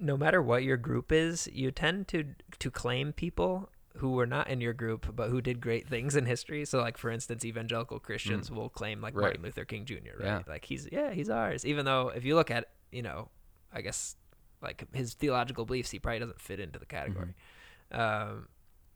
[0.00, 3.68] no matter what your group is, you tend to to claim people
[3.98, 6.64] who were not in your group but who did great things in history.
[6.64, 9.22] So, like for instance, evangelical Christians will claim like Right.
[9.22, 9.94] Martin Luther King Jr.
[10.18, 10.24] Right?
[10.24, 10.42] Yeah.
[10.46, 11.64] Like he's yeah he's ours.
[11.64, 13.28] Even though if you look at you know,
[13.72, 14.16] I guess
[14.62, 17.34] like his theological beliefs, he probably doesn't fit into the category.
[17.92, 18.48] Um,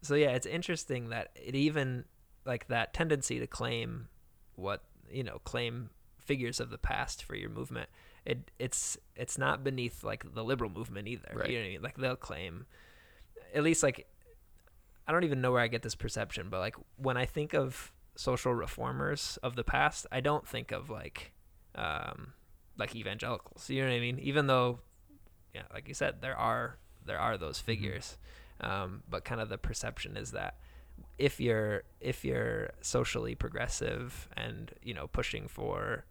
[0.02, 2.04] so yeah, it's interesting that it even
[2.44, 4.08] like that tendency to claim
[4.56, 7.88] what you know claim figures of the past for your movement.
[8.24, 11.32] It it's it's not beneath like the liberal movement either.
[11.34, 11.50] Right.
[11.50, 11.82] You know what I mean?
[11.82, 12.66] Like they'll claim
[13.54, 14.06] at least like
[15.06, 17.92] I don't even know where I get this perception, but like when I think of
[18.16, 21.32] social reformers of the past, I don't think of like
[21.74, 22.34] um
[22.78, 23.68] like evangelicals.
[23.70, 24.18] You know what I mean?
[24.20, 24.80] Even though
[25.54, 28.16] yeah, like you said, there are there are those figures.
[28.60, 30.58] Um, but kind of the perception is that
[31.18, 36.04] if you're if you're socially progressive and you know pushing for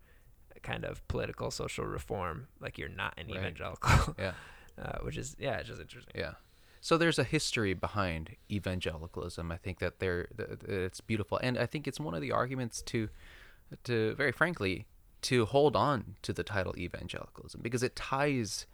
[0.63, 3.37] kind of political social reform, like you're not an Right.
[3.37, 4.33] evangelical, Yeah,
[4.81, 6.13] uh, which is yeah, it's just interesting.
[6.15, 6.33] yeah.
[6.81, 9.51] So there's a history behind evangelicalism.
[9.51, 10.27] I think that there
[10.67, 13.07] it's beautiful, and I think it's one of the arguments to,
[13.83, 14.87] to very frankly,
[15.23, 18.65] to hold on to the title evangelicalism because it ties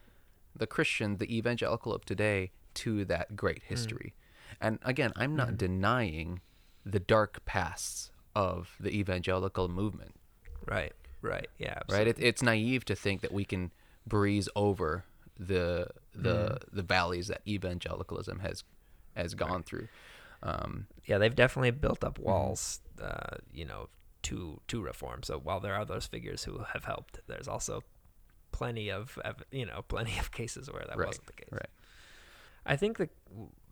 [0.55, 3.67] the Christian, the evangelical of today, to that great mm.
[3.67, 4.13] history.
[4.61, 5.57] And again, I'm not mm-hmm.
[5.57, 6.41] denying
[6.85, 10.15] the dark pasts of the evangelical movement.
[10.65, 12.07] Right, right, yeah, right?
[12.07, 13.71] It, it's naive to think that we can
[14.05, 15.03] breeze over
[15.39, 18.63] the the the valleys that evangelicalism has
[19.15, 19.87] has gone through.
[20.43, 23.89] Um, yeah, they've definitely built up walls, uh, you know,
[24.23, 25.23] to to reform.
[25.23, 27.83] So while there are those figures who have helped, there's also
[28.51, 31.49] plenty of, of you know plenty of cases where that Right, wasn't the case.
[31.51, 31.69] right.
[32.65, 33.09] I think the,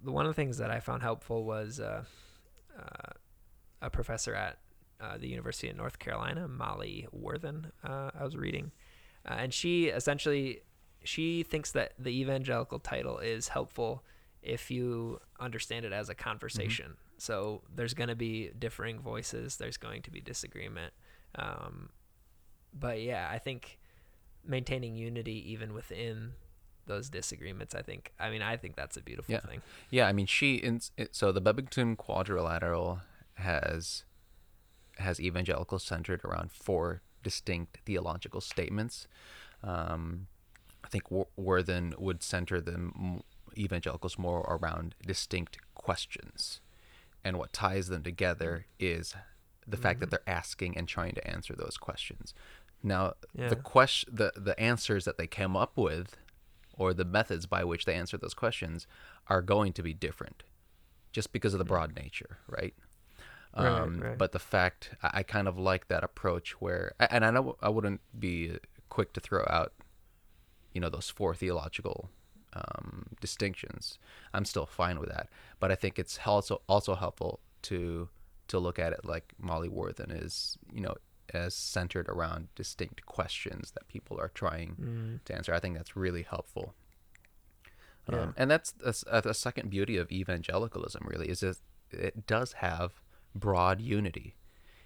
[0.03, 2.03] the one of the things that I found helpful was uh,
[2.77, 3.11] uh,
[3.81, 4.59] a professor at
[5.01, 7.71] uh, the University of North Carolina, Molly Worthen.
[7.83, 8.71] Uh, I was reading,
[9.29, 10.61] uh, and she essentially
[11.05, 14.03] she thinks that the evangelical title is helpful
[14.41, 16.97] if you understand it as a conversation.
[17.17, 19.57] So there's going to be differing voices.
[19.57, 20.93] There's going to be disagreement.
[21.35, 21.89] Um,
[22.73, 23.79] but yeah, I think
[24.45, 26.33] maintaining unity even within
[26.85, 29.39] those disagreements, I think, I mean, I think that's a beautiful Yeah.
[29.39, 29.61] thing.
[29.89, 33.01] yeah, I mean, she in, it, so the Bebbington Quadrilateral
[33.35, 34.03] has
[34.97, 39.07] has evangelical centered around four distinct theological statements.
[39.63, 40.27] Um,
[40.85, 42.91] I think Wor- Worthen would center the
[43.57, 46.61] evangelicals more around distinct questions,
[47.23, 49.15] and what ties them together is
[49.67, 52.33] the fact that they're asking and trying to answer those questions.
[52.83, 53.49] Now, Yeah.
[53.49, 56.17] the question, the the answers that they came up with
[56.77, 58.85] or the methods by which they answer those questions
[59.27, 60.43] are going to be different
[61.11, 62.75] just because of the broad nature, right?
[63.57, 64.17] Right, Um, right.
[64.17, 67.69] But the fact, I, I kind of like that approach where, and I know I
[67.69, 68.59] wouldn't be
[68.89, 69.71] quick to throw out,
[70.75, 72.09] you know, those four theological
[72.53, 73.97] um, distinctions.
[74.33, 75.27] I'm still fine with that,
[75.59, 78.09] but I think it's also also helpful to
[78.49, 80.95] to look at it like Molly Worthen is, you know,
[81.33, 85.23] as centered around distinct questions that people are trying Mm.
[85.25, 85.51] to answer.
[85.55, 86.75] I think that's really helpful.
[88.09, 88.19] Yeah.
[88.21, 91.57] Um, and that's a, s- a second beauty of evangelicalism, really, is that
[91.91, 93.01] it does have
[93.33, 94.35] broad unity.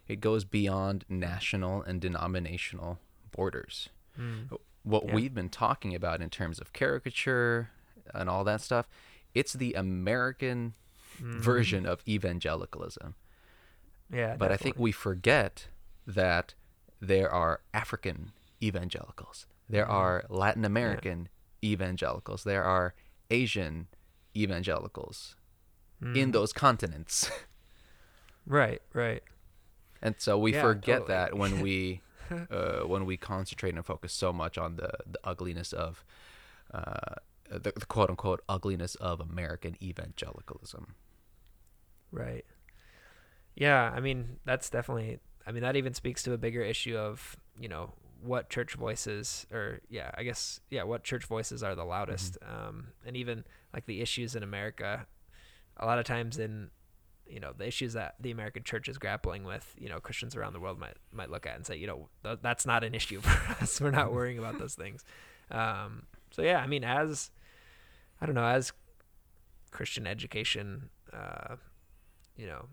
[0.08, 3.00] It goes beyond national and denominational
[3.32, 3.90] borders.
[4.18, 4.58] Mm.
[4.84, 5.14] What Yeah.
[5.16, 7.70] we've been talking about in terms of caricature
[8.14, 8.88] and all that stuff,
[9.34, 10.74] it's the American
[11.18, 11.40] Mm-hmm.
[11.42, 13.16] version of evangelicalism.
[14.10, 15.68] Yeah, But I think we forget
[16.08, 16.54] that
[17.02, 18.32] there are African
[18.64, 19.90] evangelicals, there Mhm.
[19.92, 21.28] are Latin American
[21.64, 22.94] evangelicals, there are
[23.30, 23.88] Asian
[24.36, 25.36] evangelicals
[26.02, 26.32] in Mm.
[26.34, 27.30] those continents.
[28.46, 29.22] Right, right.
[30.02, 31.08] And so we Yeah, forget totally.
[31.10, 32.02] that when we
[32.52, 36.04] uh, when we concentrate and focus so much on the, the ugliness of
[36.74, 37.16] uh,
[37.50, 40.96] the, the quote unquote ugliness of American evangelicalism.
[42.12, 42.46] Right.
[43.56, 45.20] Yeah, I mean that's definitely.
[45.46, 49.48] I mean that even speaks to a bigger issue of you know what church voices
[49.52, 53.86] or yeah I guess yeah what church voices are the loudest um, and even like
[53.86, 55.08] the issues in America
[55.78, 56.70] a lot of times in
[57.30, 60.54] you know the issues that the American church is grappling with you know Christians around
[60.54, 63.22] the world might might look at and say you know th- that's not an issue
[63.22, 65.04] for us we're not worrying about those things
[65.52, 67.32] um, so yeah I mean as
[68.22, 68.74] I don't know as
[69.72, 71.56] Christian education uh,
[72.40, 72.66] you know,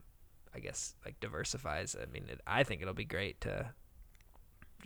[0.54, 1.96] I guess like diversifies.
[2.00, 3.70] I mean, it, I think it'll be great to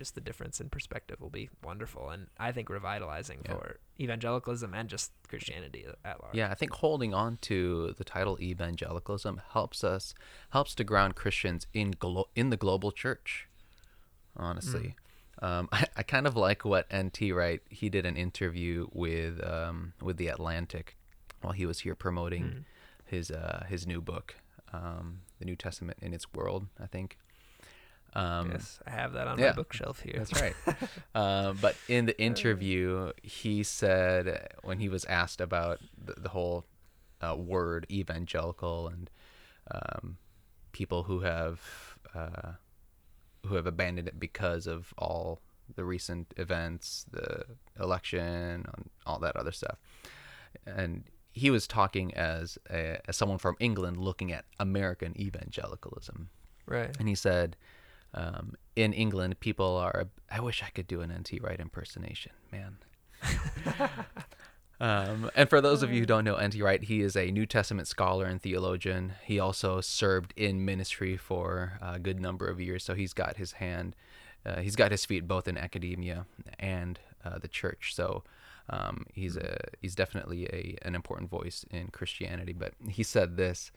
[0.01, 3.53] just the difference in perspective will be wonderful, and I think revitalizing Yeah.
[3.53, 3.65] for
[4.01, 6.35] evangelicalism and just Christianity at large.
[6.35, 10.15] Yeah, I think holding on to the title evangelicalism helps us
[10.57, 13.47] helps to ground Christians in glo- in the global church.
[14.37, 14.95] Honestly,
[15.43, 17.61] um, I, I kind of like what NT Wright.
[17.69, 20.97] He did an interview with um, with the Atlantic
[21.43, 22.65] while he was here promoting Mm.
[23.05, 24.37] his uh, his new book,
[24.73, 26.69] um, the New Testament in its world.
[26.79, 27.19] I think.
[28.15, 30.15] Um, yes, I have that on yeah, my bookshelf here.
[30.17, 30.55] That's right.
[31.15, 36.65] uh, but in the interview, he said when he was asked about the, the whole
[37.21, 39.11] uh, word evangelical and
[39.71, 40.17] um,
[40.73, 41.61] people who have
[42.15, 42.53] uh,
[43.47, 45.41] who have abandoned it because of all
[45.77, 47.45] the recent events, the
[47.79, 49.79] election, and all that other stuff,
[50.67, 56.29] and he was talking as a, as someone from England looking at American evangelicalism.
[56.67, 56.95] Right.
[56.99, 57.57] And he said,
[58.15, 60.09] um, in England, people are.
[60.31, 62.79] I wish I could do an NT Wright impersonation, man.
[64.81, 67.47] um, and for those of you who don't know NT Wright, he is a New
[67.47, 69.15] Testament scholar and theologian.
[69.25, 73.53] He also served in ministry for a good number of years, so he's got his
[73.53, 73.95] hand,
[74.45, 76.27] uh, he's got his feet both in academia
[76.59, 77.95] and uh, the church.
[77.95, 78.25] So
[78.71, 82.53] um, he's a he's definitely a an important voice in Christianity.
[82.53, 83.73] But he said this: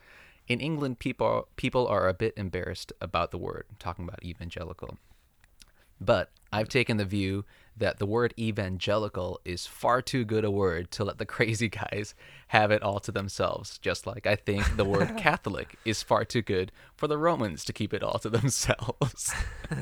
[0.48, 4.98] in England, people people are a bit embarrassed about the word, talking about evangelical.
[6.00, 7.44] But I've taken the view
[7.76, 12.14] that the word evangelical is far too good a word to let the crazy guys
[12.48, 13.78] have it all to themselves.
[13.78, 17.72] Just like I think the word Catholic is far too good for the Romans to
[17.72, 19.32] keep it all to themselves.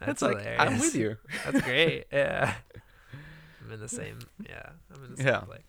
[0.00, 1.16] That's it's like I'm with you.
[1.44, 2.06] That's great.
[2.12, 2.54] Yeah.
[3.64, 4.18] I'm in the same.
[4.48, 4.70] Yeah.
[4.92, 5.40] I'm in the same Yeah.
[5.40, 5.62] place.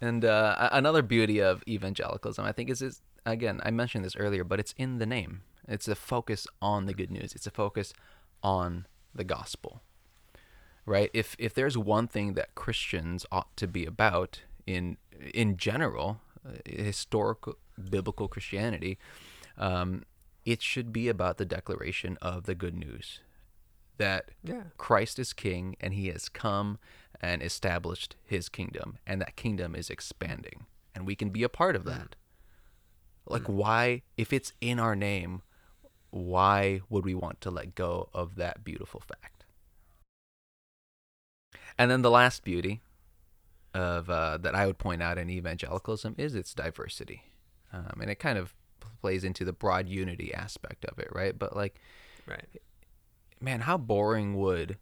[0.00, 4.44] And uh, another beauty of evangelicalism, I think, is, is again, I mentioned this earlier,
[4.44, 5.42] but it's in the name.
[5.66, 7.32] It's a focus on the good news.
[7.34, 7.94] It's a focus
[8.42, 9.82] on the gospel,
[10.84, 11.10] right?
[11.14, 14.98] If if there's one thing that Christians ought to be about in
[15.32, 17.56] in general, uh, historical
[17.90, 18.98] biblical Christianity,
[19.56, 20.02] um,
[20.44, 23.20] it should be about the declaration of the good news
[23.96, 24.64] that Yeah.
[24.76, 26.78] Christ is king and he has come
[27.20, 31.76] and established his kingdom and that kingdom is expanding and we can be a part
[31.76, 32.16] of that.
[33.26, 35.42] Like why if it's in our name,
[36.10, 39.44] why would we want to let go of that beautiful fact?
[41.76, 42.80] And then the last beauty
[43.72, 47.24] of uh, that I would point out in evangelicalism is its diversity,
[47.72, 48.54] um, and it kind of
[49.00, 51.36] plays into the broad unity aspect of it, right?
[51.38, 51.80] But like
[52.26, 52.46] Right.
[53.40, 54.78] man, how boring would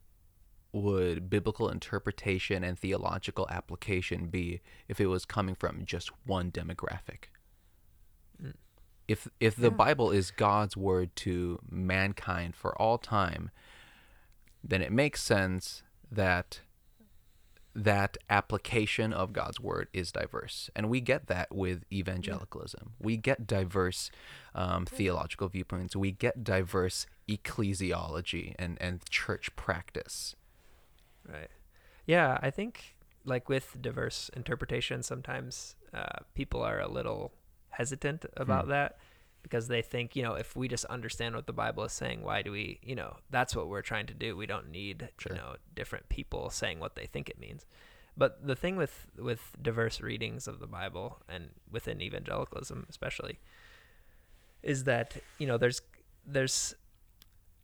[0.73, 7.29] would biblical interpretation and theological application be if it was coming from just one demographic?
[8.43, 8.55] Mm.
[9.07, 9.77] If if the Yeah.
[9.77, 13.51] Bible is God's word to mankind for all time,
[14.65, 16.61] then it makes sense that
[17.75, 20.69] that application of God's word is diverse.
[20.77, 22.93] And we get that with evangelicalism.
[23.01, 24.11] We get diverse
[24.55, 25.97] um, theological viewpoints.
[25.97, 30.37] We get diverse ecclesiology and, and church practice.
[31.29, 31.51] Right.
[32.07, 37.33] Yeah, I think like with diverse interpretation, sometimes uh, people are a little
[37.71, 38.71] hesitant about Hmm.
[38.71, 38.99] that
[39.43, 42.43] because they think, you know, if we just understand what the Bible is saying, why
[42.43, 44.37] do we, you know, that's what we're trying to do.
[44.37, 45.33] We don't need, Sure.
[45.33, 47.67] you know, different people saying what they think it means.
[48.17, 53.39] But the thing with with diverse readings of the Bible and within evangelicalism especially
[54.63, 55.81] is that, you know, there's
[56.27, 56.75] there's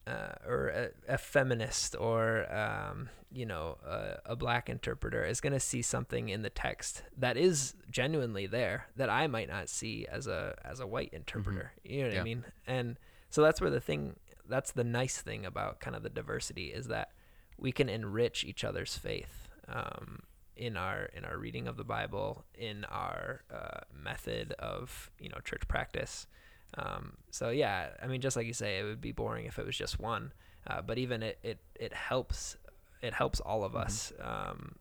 [0.08, 5.52] uh, or a, a feminist or um, you know a, a black interpreter is going
[5.52, 10.06] to see something in the text that is genuinely there that I might not see
[10.10, 11.72] as a as a white interpreter.
[11.84, 12.44] You know what I mean?
[12.66, 12.96] And
[13.30, 14.16] so that's where the thing
[14.48, 17.10] that's the nice thing about kind of the diversity is that
[17.58, 20.20] we can enrich each other's faith um,
[20.56, 25.38] in our in our reading of the Bible, in our uh, method of you know
[25.44, 26.26] church practice.
[26.74, 29.64] Um, so yeah, I mean, just like you say, it would be boring if it
[29.66, 30.32] was just one.
[30.66, 32.56] Uh, but even it, it, it helps
[33.00, 33.80] it helps all of Mhm.
[33.84, 34.74] us um,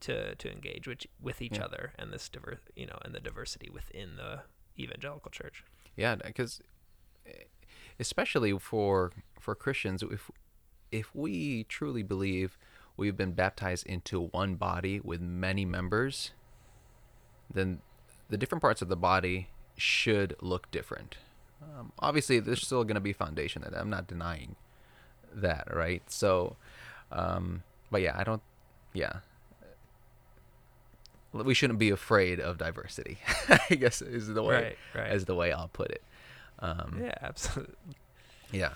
[0.00, 1.64] to to engage with with each Yeah.
[1.66, 4.42] other and this diver you know and the diversity within the
[4.78, 5.62] evangelical church.
[5.96, 6.60] Yeah, because
[8.00, 10.30] especially for for Christians, if
[10.90, 12.58] if we truly believe
[12.96, 16.32] we've been baptized into one body with many members,
[17.52, 17.80] then
[18.28, 21.18] the different parts of the body should look different.
[21.62, 24.56] Um, obviously, there's still going to be foundation that I'm not denying
[25.34, 26.02] that, right?
[26.10, 26.56] So,
[27.12, 28.42] um, but yeah, I don't.
[28.94, 29.20] Yeah,
[31.32, 33.18] we shouldn't be afraid of diversity.
[33.70, 35.12] I guess is the way Right, right.
[35.12, 36.02] is the way I'll put it.
[36.60, 37.74] Um, yeah, absolutely.
[38.52, 38.74] yeah.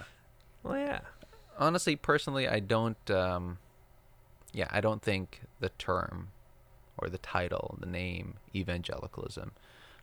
[0.63, 1.01] Well, yeah.
[1.59, 3.11] Honestly, personally, I don't.
[3.11, 3.59] Um,
[4.53, 6.29] yeah, I don't think the term
[6.99, 9.53] or the title, the name, evangelicalism,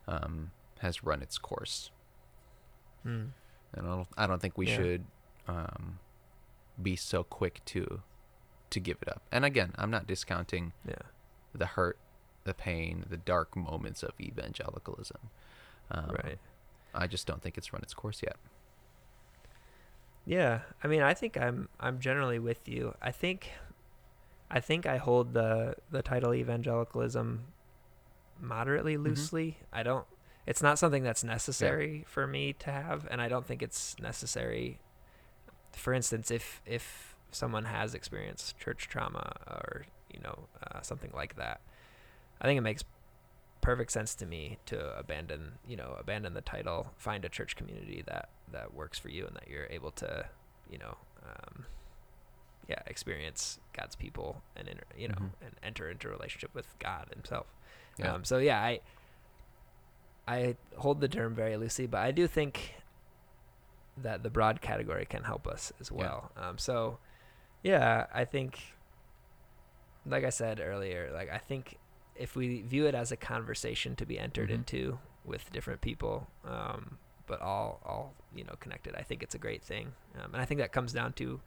[0.08, 1.92] um, has run its course.
[3.06, 3.30] Mm.
[3.74, 4.08] And I don't.
[4.18, 4.76] I don't think we Yeah.
[4.78, 5.06] should
[5.48, 6.00] um,
[6.82, 8.02] be so quick to
[8.70, 9.24] to give it up.
[9.32, 10.96] And again, I'm not discounting Yeah.
[11.56, 11.98] the hurt,
[12.44, 15.30] the pain, the dark moments of evangelicalism.
[15.92, 16.40] Um, right.
[16.94, 18.38] I just don't think it's run its course yet.
[20.26, 22.94] Yeah, I mean, I think I'm I'm generally with you.
[23.02, 23.52] I think
[24.52, 27.46] I think I hold the the title evangelicalism
[28.40, 29.58] moderately loosely.
[29.74, 30.06] I don't
[30.50, 34.80] it's not something that's necessary for me to have and I don't think it's necessary
[35.74, 41.36] for instance if if someone has experienced church trauma or, you know, uh, something like
[41.36, 41.62] that.
[42.42, 42.84] I think it makes
[43.62, 48.02] perfect sense to me to abandon you know abandon the title find a church community
[48.08, 50.26] that that works for you and that you're able to
[50.72, 50.96] you know
[51.26, 51.66] um,
[52.70, 55.30] yeah experience god's people and enter, you know Mhm.
[55.46, 57.48] and enter into a relationship with god himself
[57.98, 58.14] Yeah.
[58.14, 58.80] um, so yeah i
[60.36, 62.74] i hold the term very loosely but i do think
[63.98, 65.98] that the broad category can help us as Yeah.
[66.02, 67.00] well um, so
[67.64, 68.52] yeah i think
[70.06, 71.78] like i said earlier like i think
[72.16, 74.54] if we view it as a conversation to be entered Mhm.
[74.60, 79.38] into with different people, um, but all all you know connected, I think it's a
[79.38, 79.86] great thing,
[80.20, 81.40] um, and I think that comes down to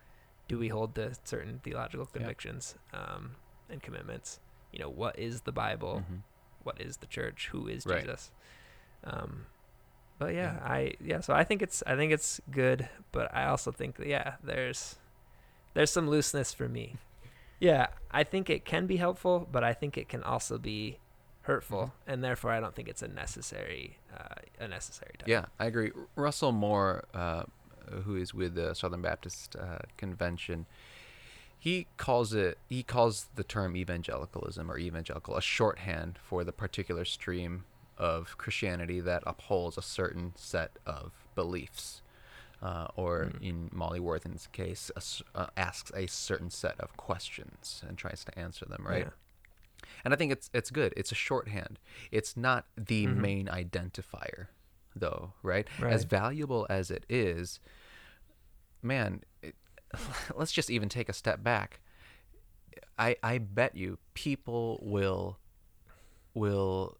[0.48, 2.18] do we hold to certain theological Yeah.
[2.20, 3.36] convictions um,
[3.68, 4.40] and commitments?
[4.72, 5.94] You know, what is the Bible?
[6.08, 6.22] Mhm.
[6.62, 7.48] What is the church?
[7.52, 8.00] Who is Right.
[8.00, 8.30] Jesus?
[9.04, 9.46] Um,
[10.18, 10.72] but yeah, Yeah.
[10.72, 14.06] I yeah, so I think it's I think it's good, but I also think that
[14.06, 14.96] yeah, there's
[15.74, 16.96] there's some looseness for me.
[17.58, 20.98] Yeah, I think it can be helpful, but I think it can also be
[21.42, 25.28] hurtful, and therefore I don't think it's a necessary uh, a necessary type.
[25.28, 25.92] Yeah, I agree.
[26.16, 27.44] Russell Moore, uh,
[28.04, 30.66] who is with the Southern Baptist uh, Convention,
[31.58, 37.04] he calls it he calls the term evangelicalism or evangelical a shorthand for the particular
[37.04, 37.64] stream
[38.02, 42.02] of Christianity that upholds a certain set of beliefs,
[42.60, 43.42] uh, or Mm.
[43.42, 45.02] in Molly Worthen's case, a
[45.38, 48.84] uh, asks a certain set of questions and tries to answer them.
[48.86, 49.04] Right.
[49.06, 49.10] Yeah.
[50.04, 50.92] And I think it's it's good.
[50.96, 51.78] It's a shorthand.
[52.10, 53.16] It's not the Mhm.
[53.16, 54.46] main identifier,
[54.96, 55.66] though, right?
[55.80, 57.60] As valuable as it is,
[58.82, 59.54] man, it,
[60.34, 61.80] let's just even take a step back.
[62.98, 65.38] I I bet you people will
[66.34, 66.96] will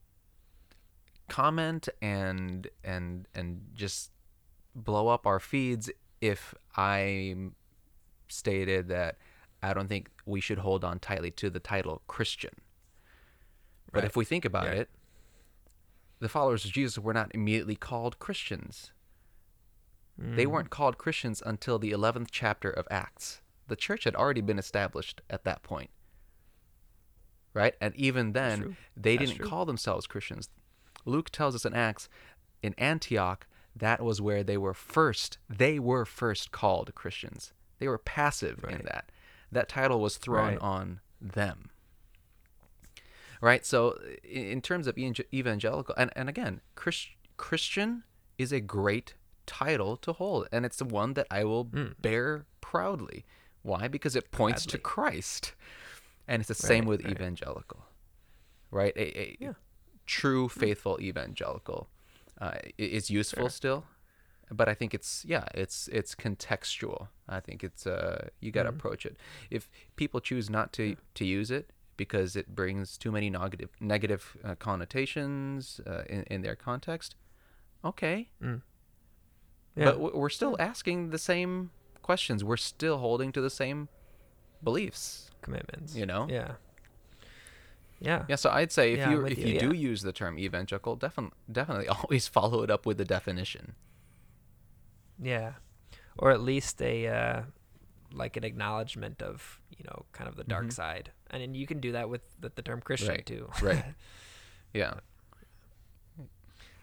[1.28, 4.10] comment and and and just
[4.74, 7.34] blow up our feeds if I
[8.28, 9.18] stated that
[9.62, 12.54] I don't think we should hold on tightly to the title Christian.
[13.92, 14.04] But Right.
[14.06, 14.78] if we think about Right.
[14.78, 14.90] it,
[16.18, 18.92] the followers of Jesus were not immediately called Christians.
[20.16, 20.50] They Mhm.
[20.50, 23.40] weren't called Christians until the 11th chapter of Acts.
[23.66, 25.90] The church had already been established at that point.
[27.54, 27.74] right?
[27.82, 29.48] And even then, they That's didn't true.
[29.50, 30.48] call themselves Christians.
[31.04, 32.08] Luke tells us in Acts,
[32.62, 35.38] in Antioch, that was where they were first.
[35.48, 37.52] They were first called Christians.
[37.78, 39.10] They were passive in that.
[39.50, 40.58] That title was thrown Right.
[40.58, 41.70] on them.
[43.40, 43.66] Right.
[43.66, 48.04] So, in terms of evangelical, and, and again, Chris, Christian
[48.38, 49.14] is a great
[49.46, 51.94] title to hold, and it's the one that I will Mm.
[52.00, 53.24] bear proudly.
[53.62, 53.88] Why?
[53.88, 55.54] Because it points to Christ,
[56.28, 57.12] and it's the same with right.
[57.12, 57.84] evangelical,
[58.70, 58.92] right?
[58.96, 59.52] A, a Yeah.
[60.20, 61.80] True faithful evangelical
[62.40, 63.50] uh, is useful Sure.
[63.60, 63.80] still,
[64.50, 67.08] but I think it's yeah, it's it's contextual.
[67.28, 68.76] I think it's uh, you got to Mhm.
[68.78, 69.16] approach it.
[69.50, 69.62] If
[69.96, 70.84] people choose not to
[71.18, 76.42] to use it because it brings too many negative negative uh, connotations uh, in in
[76.42, 77.16] their context,
[77.84, 78.62] okay, Mm.
[79.76, 79.84] Yeah.
[79.86, 81.70] but w- we're still asking the same
[82.02, 82.42] questions.
[82.44, 83.88] We're still holding to the same
[84.62, 85.28] beliefs.
[85.42, 85.96] commitments.
[85.96, 86.26] you know?
[86.30, 86.52] Yeah.
[88.02, 88.24] Yeah.
[88.28, 89.88] Yeah, so I'd say if Yeah, you if you, you, do yeah.
[89.90, 93.74] use the term evangelical, definitely definitely always follow it up with the definition.
[95.22, 95.52] Yeah.
[96.18, 97.42] Or at least a uh,
[98.12, 100.72] like an acknowledgement of, you know, kind of the dark Mhm.
[100.72, 101.10] side.
[101.30, 103.48] And then you can do that with the, the term Christian Right, too.
[103.62, 103.84] right.
[104.74, 104.94] Yeah.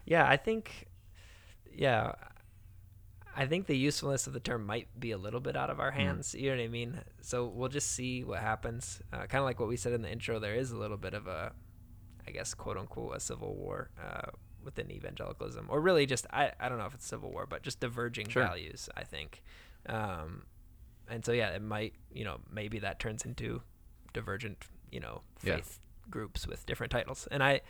[0.06, 0.88] yeah, I think
[1.76, 2.14] yeah,
[3.36, 5.92] I think the usefulness of the term might be a little bit out of our
[5.92, 5.96] Mm.
[5.96, 6.36] hands.
[6.36, 7.02] You know what I mean?
[7.22, 9.02] So we'll just see what happens.
[9.14, 10.40] Uh, kind of like what we said in the intro.
[10.40, 11.54] There is a little bit of a,
[12.28, 14.32] I guess, quote unquote, a civil war uh,
[14.64, 17.80] within evangelicalism, or really just I, I don't know if it's civil war, but just
[17.80, 18.44] diverging Sure.
[18.44, 18.90] values.
[18.98, 19.42] I think,
[19.86, 20.44] um,
[21.08, 23.62] and so yeah, it might you know maybe that turns into
[24.14, 25.56] divergent you know Yeah.
[25.58, 27.62] faith groups with different titles, and I.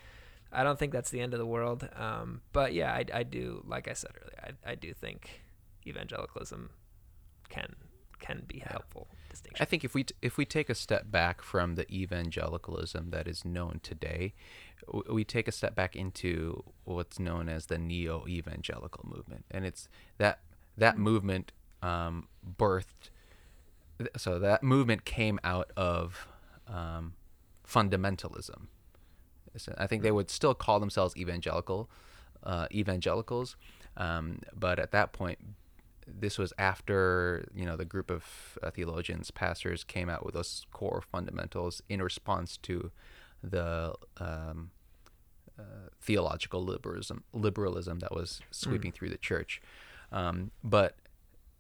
[0.51, 3.63] I don't think that's the end of the world, um, but yeah, I, I do.
[3.67, 5.41] Like I said earlier, I, I do think
[5.87, 6.69] evangelicalism
[7.49, 7.75] can
[8.19, 9.61] can be a helpful distinction.
[9.61, 13.27] I think if we t- if we take a step back from the evangelicalism that
[13.27, 14.33] is known today,
[14.87, 19.87] w- we take a step back into what's known as the neo-evangelical movement, and it's
[20.17, 20.39] that
[20.77, 22.27] that movement um,
[22.57, 23.09] birthed.
[23.97, 26.27] th- So that movement came out of
[26.67, 27.13] um,
[27.65, 28.67] fundamentalism.
[29.57, 31.89] So I think they would still call themselves evangelical,
[32.43, 33.55] uh, evangelicals,
[33.97, 35.39] um, but at that point,
[36.17, 40.65] this was after you know the group of uh, theologians, pastors came out with those
[40.71, 42.91] core fundamentals in response to
[43.43, 44.71] the um,
[45.57, 45.63] uh,
[46.01, 49.61] theological liberalism liberalism that was sweeping through the church.
[50.11, 50.95] Um, but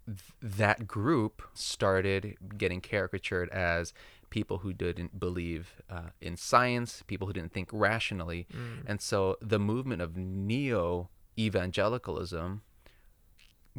[0.05, 3.93] th- that group started getting caricatured as
[4.29, 8.83] people who didn't believe uh, in science, people who didn't think rationally, Mm.
[8.85, 12.61] and so the movement of neo evangelicalism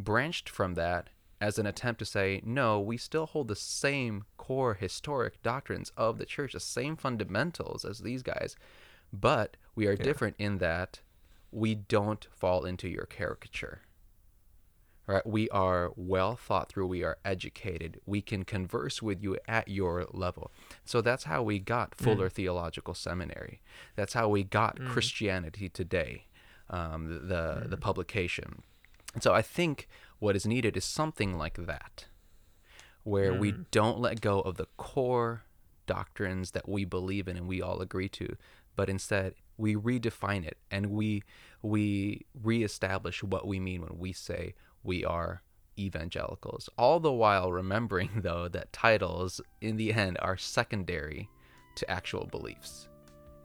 [0.01, 1.09] branched from that
[1.41, 6.19] as an attempt to say, no, we still hold the same core historic doctrines of
[6.19, 8.57] the church, the same fundamentals as these guys,
[9.13, 10.03] but we are Yeah.
[10.03, 11.01] different in that
[11.51, 13.83] we don't fall into your caricature.
[15.07, 15.27] Right?
[15.27, 20.07] We are well thought through, we are educated, we can converse with you at your
[20.13, 20.53] level.
[20.85, 22.05] So that's how we got mm.
[22.05, 23.61] Fuller Theological Seminary.
[23.97, 24.89] That's how we got mm.
[24.89, 26.27] Christianity Today,
[26.69, 28.63] um, the the, the publication.
[29.15, 29.89] And so I think
[30.19, 32.07] what is needed is something like that,
[33.03, 33.65] where we mm.
[33.71, 35.45] don't let go of the core
[35.87, 38.37] doctrines that we believe in and we all agree to,
[38.77, 41.23] but instead we redefine it and we
[41.63, 45.43] we reestablish what we mean when we say we are
[45.79, 46.69] evangelicals.
[46.79, 51.29] All the while remembering though that titles in the end are secondary
[51.77, 52.89] to actual beliefs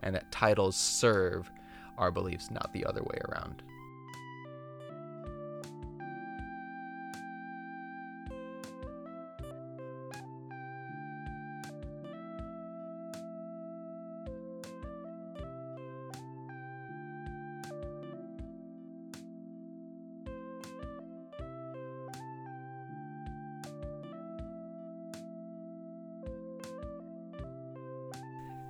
[0.02, 1.50] and that titles serve
[1.98, 3.62] our beliefs, not the other way around.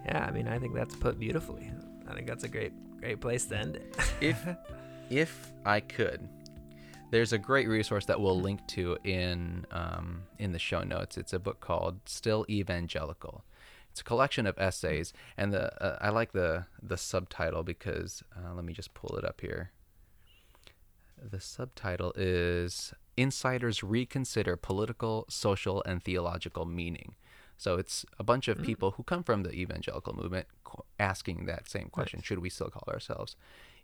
[0.07, 1.71] Yeah, I mean, I think that's put beautifully.
[2.09, 3.97] I think that's a great, great place to end it.
[4.21, 4.47] if
[5.11, 6.29] if I could,
[7.11, 11.17] there's a great resource that we'll link to in um, in the show notes.
[11.17, 13.45] It's a book called Still Evangelical.
[13.91, 18.55] It's a collection of essays, and the uh, I like the the subtitle because uh,
[18.55, 19.73] let me just pull it up here.
[21.21, 27.15] The subtitle is Insiders Reconsider Political, Social, and Theological Meaning.
[27.57, 30.47] So it's a bunch of people who come from the evangelical movement
[30.99, 33.37] asking that same question Should we still call ourselves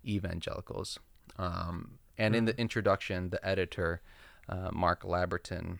[0.04, 0.98] evangelicals?
[1.36, 4.02] Um, and in the introduction, the editor,
[4.48, 5.78] uh, Mark Labberton,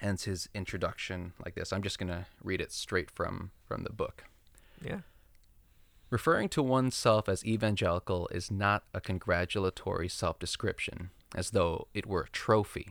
[0.00, 1.72] ends his introduction like this.
[1.72, 4.24] I'm just going to read it straight from, from the book.
[4.84, 5.00] Yeah.
[6.10, 12.22] Referring to oneself as evangelical is not a congratulatory self description, as though it were
[12.22, 12.90] a trophy,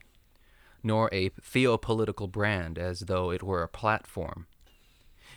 [0.83, 4.47] nor a theopolitical brand, as though it were a platform.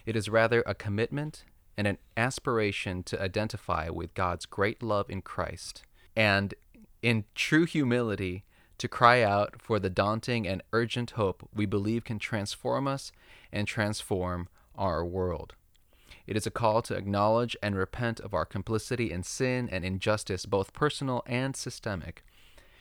[0.06, 1.44] It is rather a commitment
[1.76, 5.82] and an aspiration to identify with God's great love in Christ,
[6.14, 6.54] and
[7.02, 8.44] in true humility,
[8.78, 13.12] to cry out for the daunting and urgent hope we believe can transform us
[13.52, 15.54] and transform our world.
[16.26, 20.46] It is a call to acknowledge and repent of our complicity in sin and injustice,
[20.46, 22.24] both personal and systemic,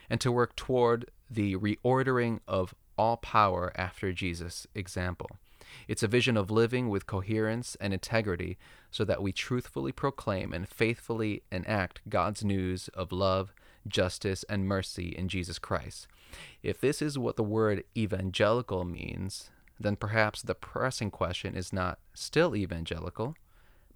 [0.09, 5.29] and to work toward the reordering of all power after Jesus' example.
[5.87, 8.57] It's a vision of living with coherence and integrity
[8.91, 13.53] so that we truthfully proclaim and faithfully enact God's news of love,
[13.87, 16.07] justice, and mercy in Jesus Christ.
[16.61, 21.99] If this is what the word evangelical means, then perhaps the pressing question is not
[22.13, 23.35] still evangelical,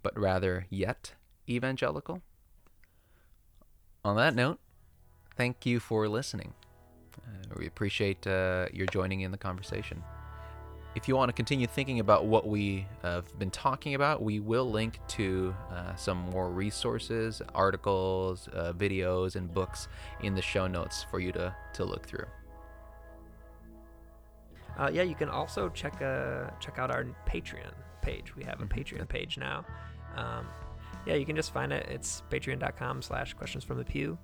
[0.02, 1.14] but rather yet
[1.48, 2.22] evangelical.
[4.04, 4.58] On that note,
[5.36, 6.54] thank you for listening.
[7.56, 10.02] We appreciate uh, your joining in the conversation.
[10.94, 14.68] If you want to continue thinking about what we have been talking about, we will
[14.70, 19.88] link to uh, some more resources, articles, uh, videos, and books
[20.22, 22.26] in the show notes for you to, to look through.
[24.78, 27.72] Uh, yeah, you can also check uh, check out our Patreon
[28.02, 28.34] page.
[28.36, 28.68] We have a Mhm.
[28.78, 29.64] Patreon page now.
[30.16, 30.46] Um,
[31.04, 31.86] yeah, you can just find it.
[31.88, 34.16] It's patreon.com slash questions from the pew.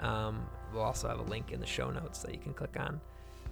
[0.00, 3.00] Um, we'll also have a link in the show notes that you can click on.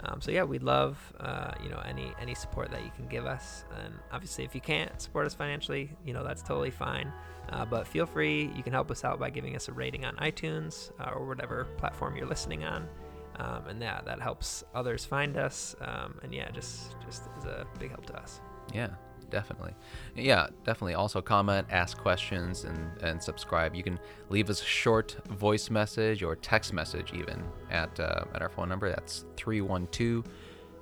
[0.02, 3.26] Um, so yeah, we'd love uh, you know any any support that you can give
[3.26, 7.12] us, and obviously if you can't support us financially, you know that's totally fine.
[7.50, 10.14] Uh, but feel free, you can help us out by giving us a rating on
[10.16, 12.88] iTunes uh, or whatever platform you're listening on,
[13.36, 15.74] um, and yeah, that helps others find us.
[15.80, 18.40] Um, and yeah, just just is a big help to us.
[18.72, 18.88] Yeah,
[19.30, 19.72] definitely.
[20.14, 20.94] Yeah, definitely.
[20.94, 23.74] Also comment, ask questions, and, and subscribe.
[23.74, 28.42] You can leave us a short voice message or text message even at, uh, at
[28.42, 28.88] our phone number.
[28.88, 30.24] That's 312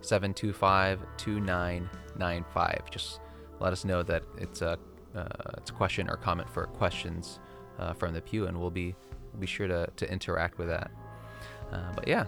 [0.00, 2.90] 725 2995.
[2.90, 3.20] Just
[3.60, 4.78] let us know that it's a,
[5.14, 5.26] uh,
[5.56, 7.40] it's a question or comment for questions
[7.78, 8.94] uh, from the pew, and we'll be,
[9.32, 10.90] we'll be sure to, to interact with that.
[11.72, 12.26] Uh, but yeah,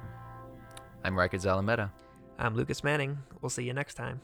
[1.03, 1.91] I'm Riker Zalameta.
[2.39, 3.19] I'm Lucas Manning.
[3.39, 4.19] We'll see you next time.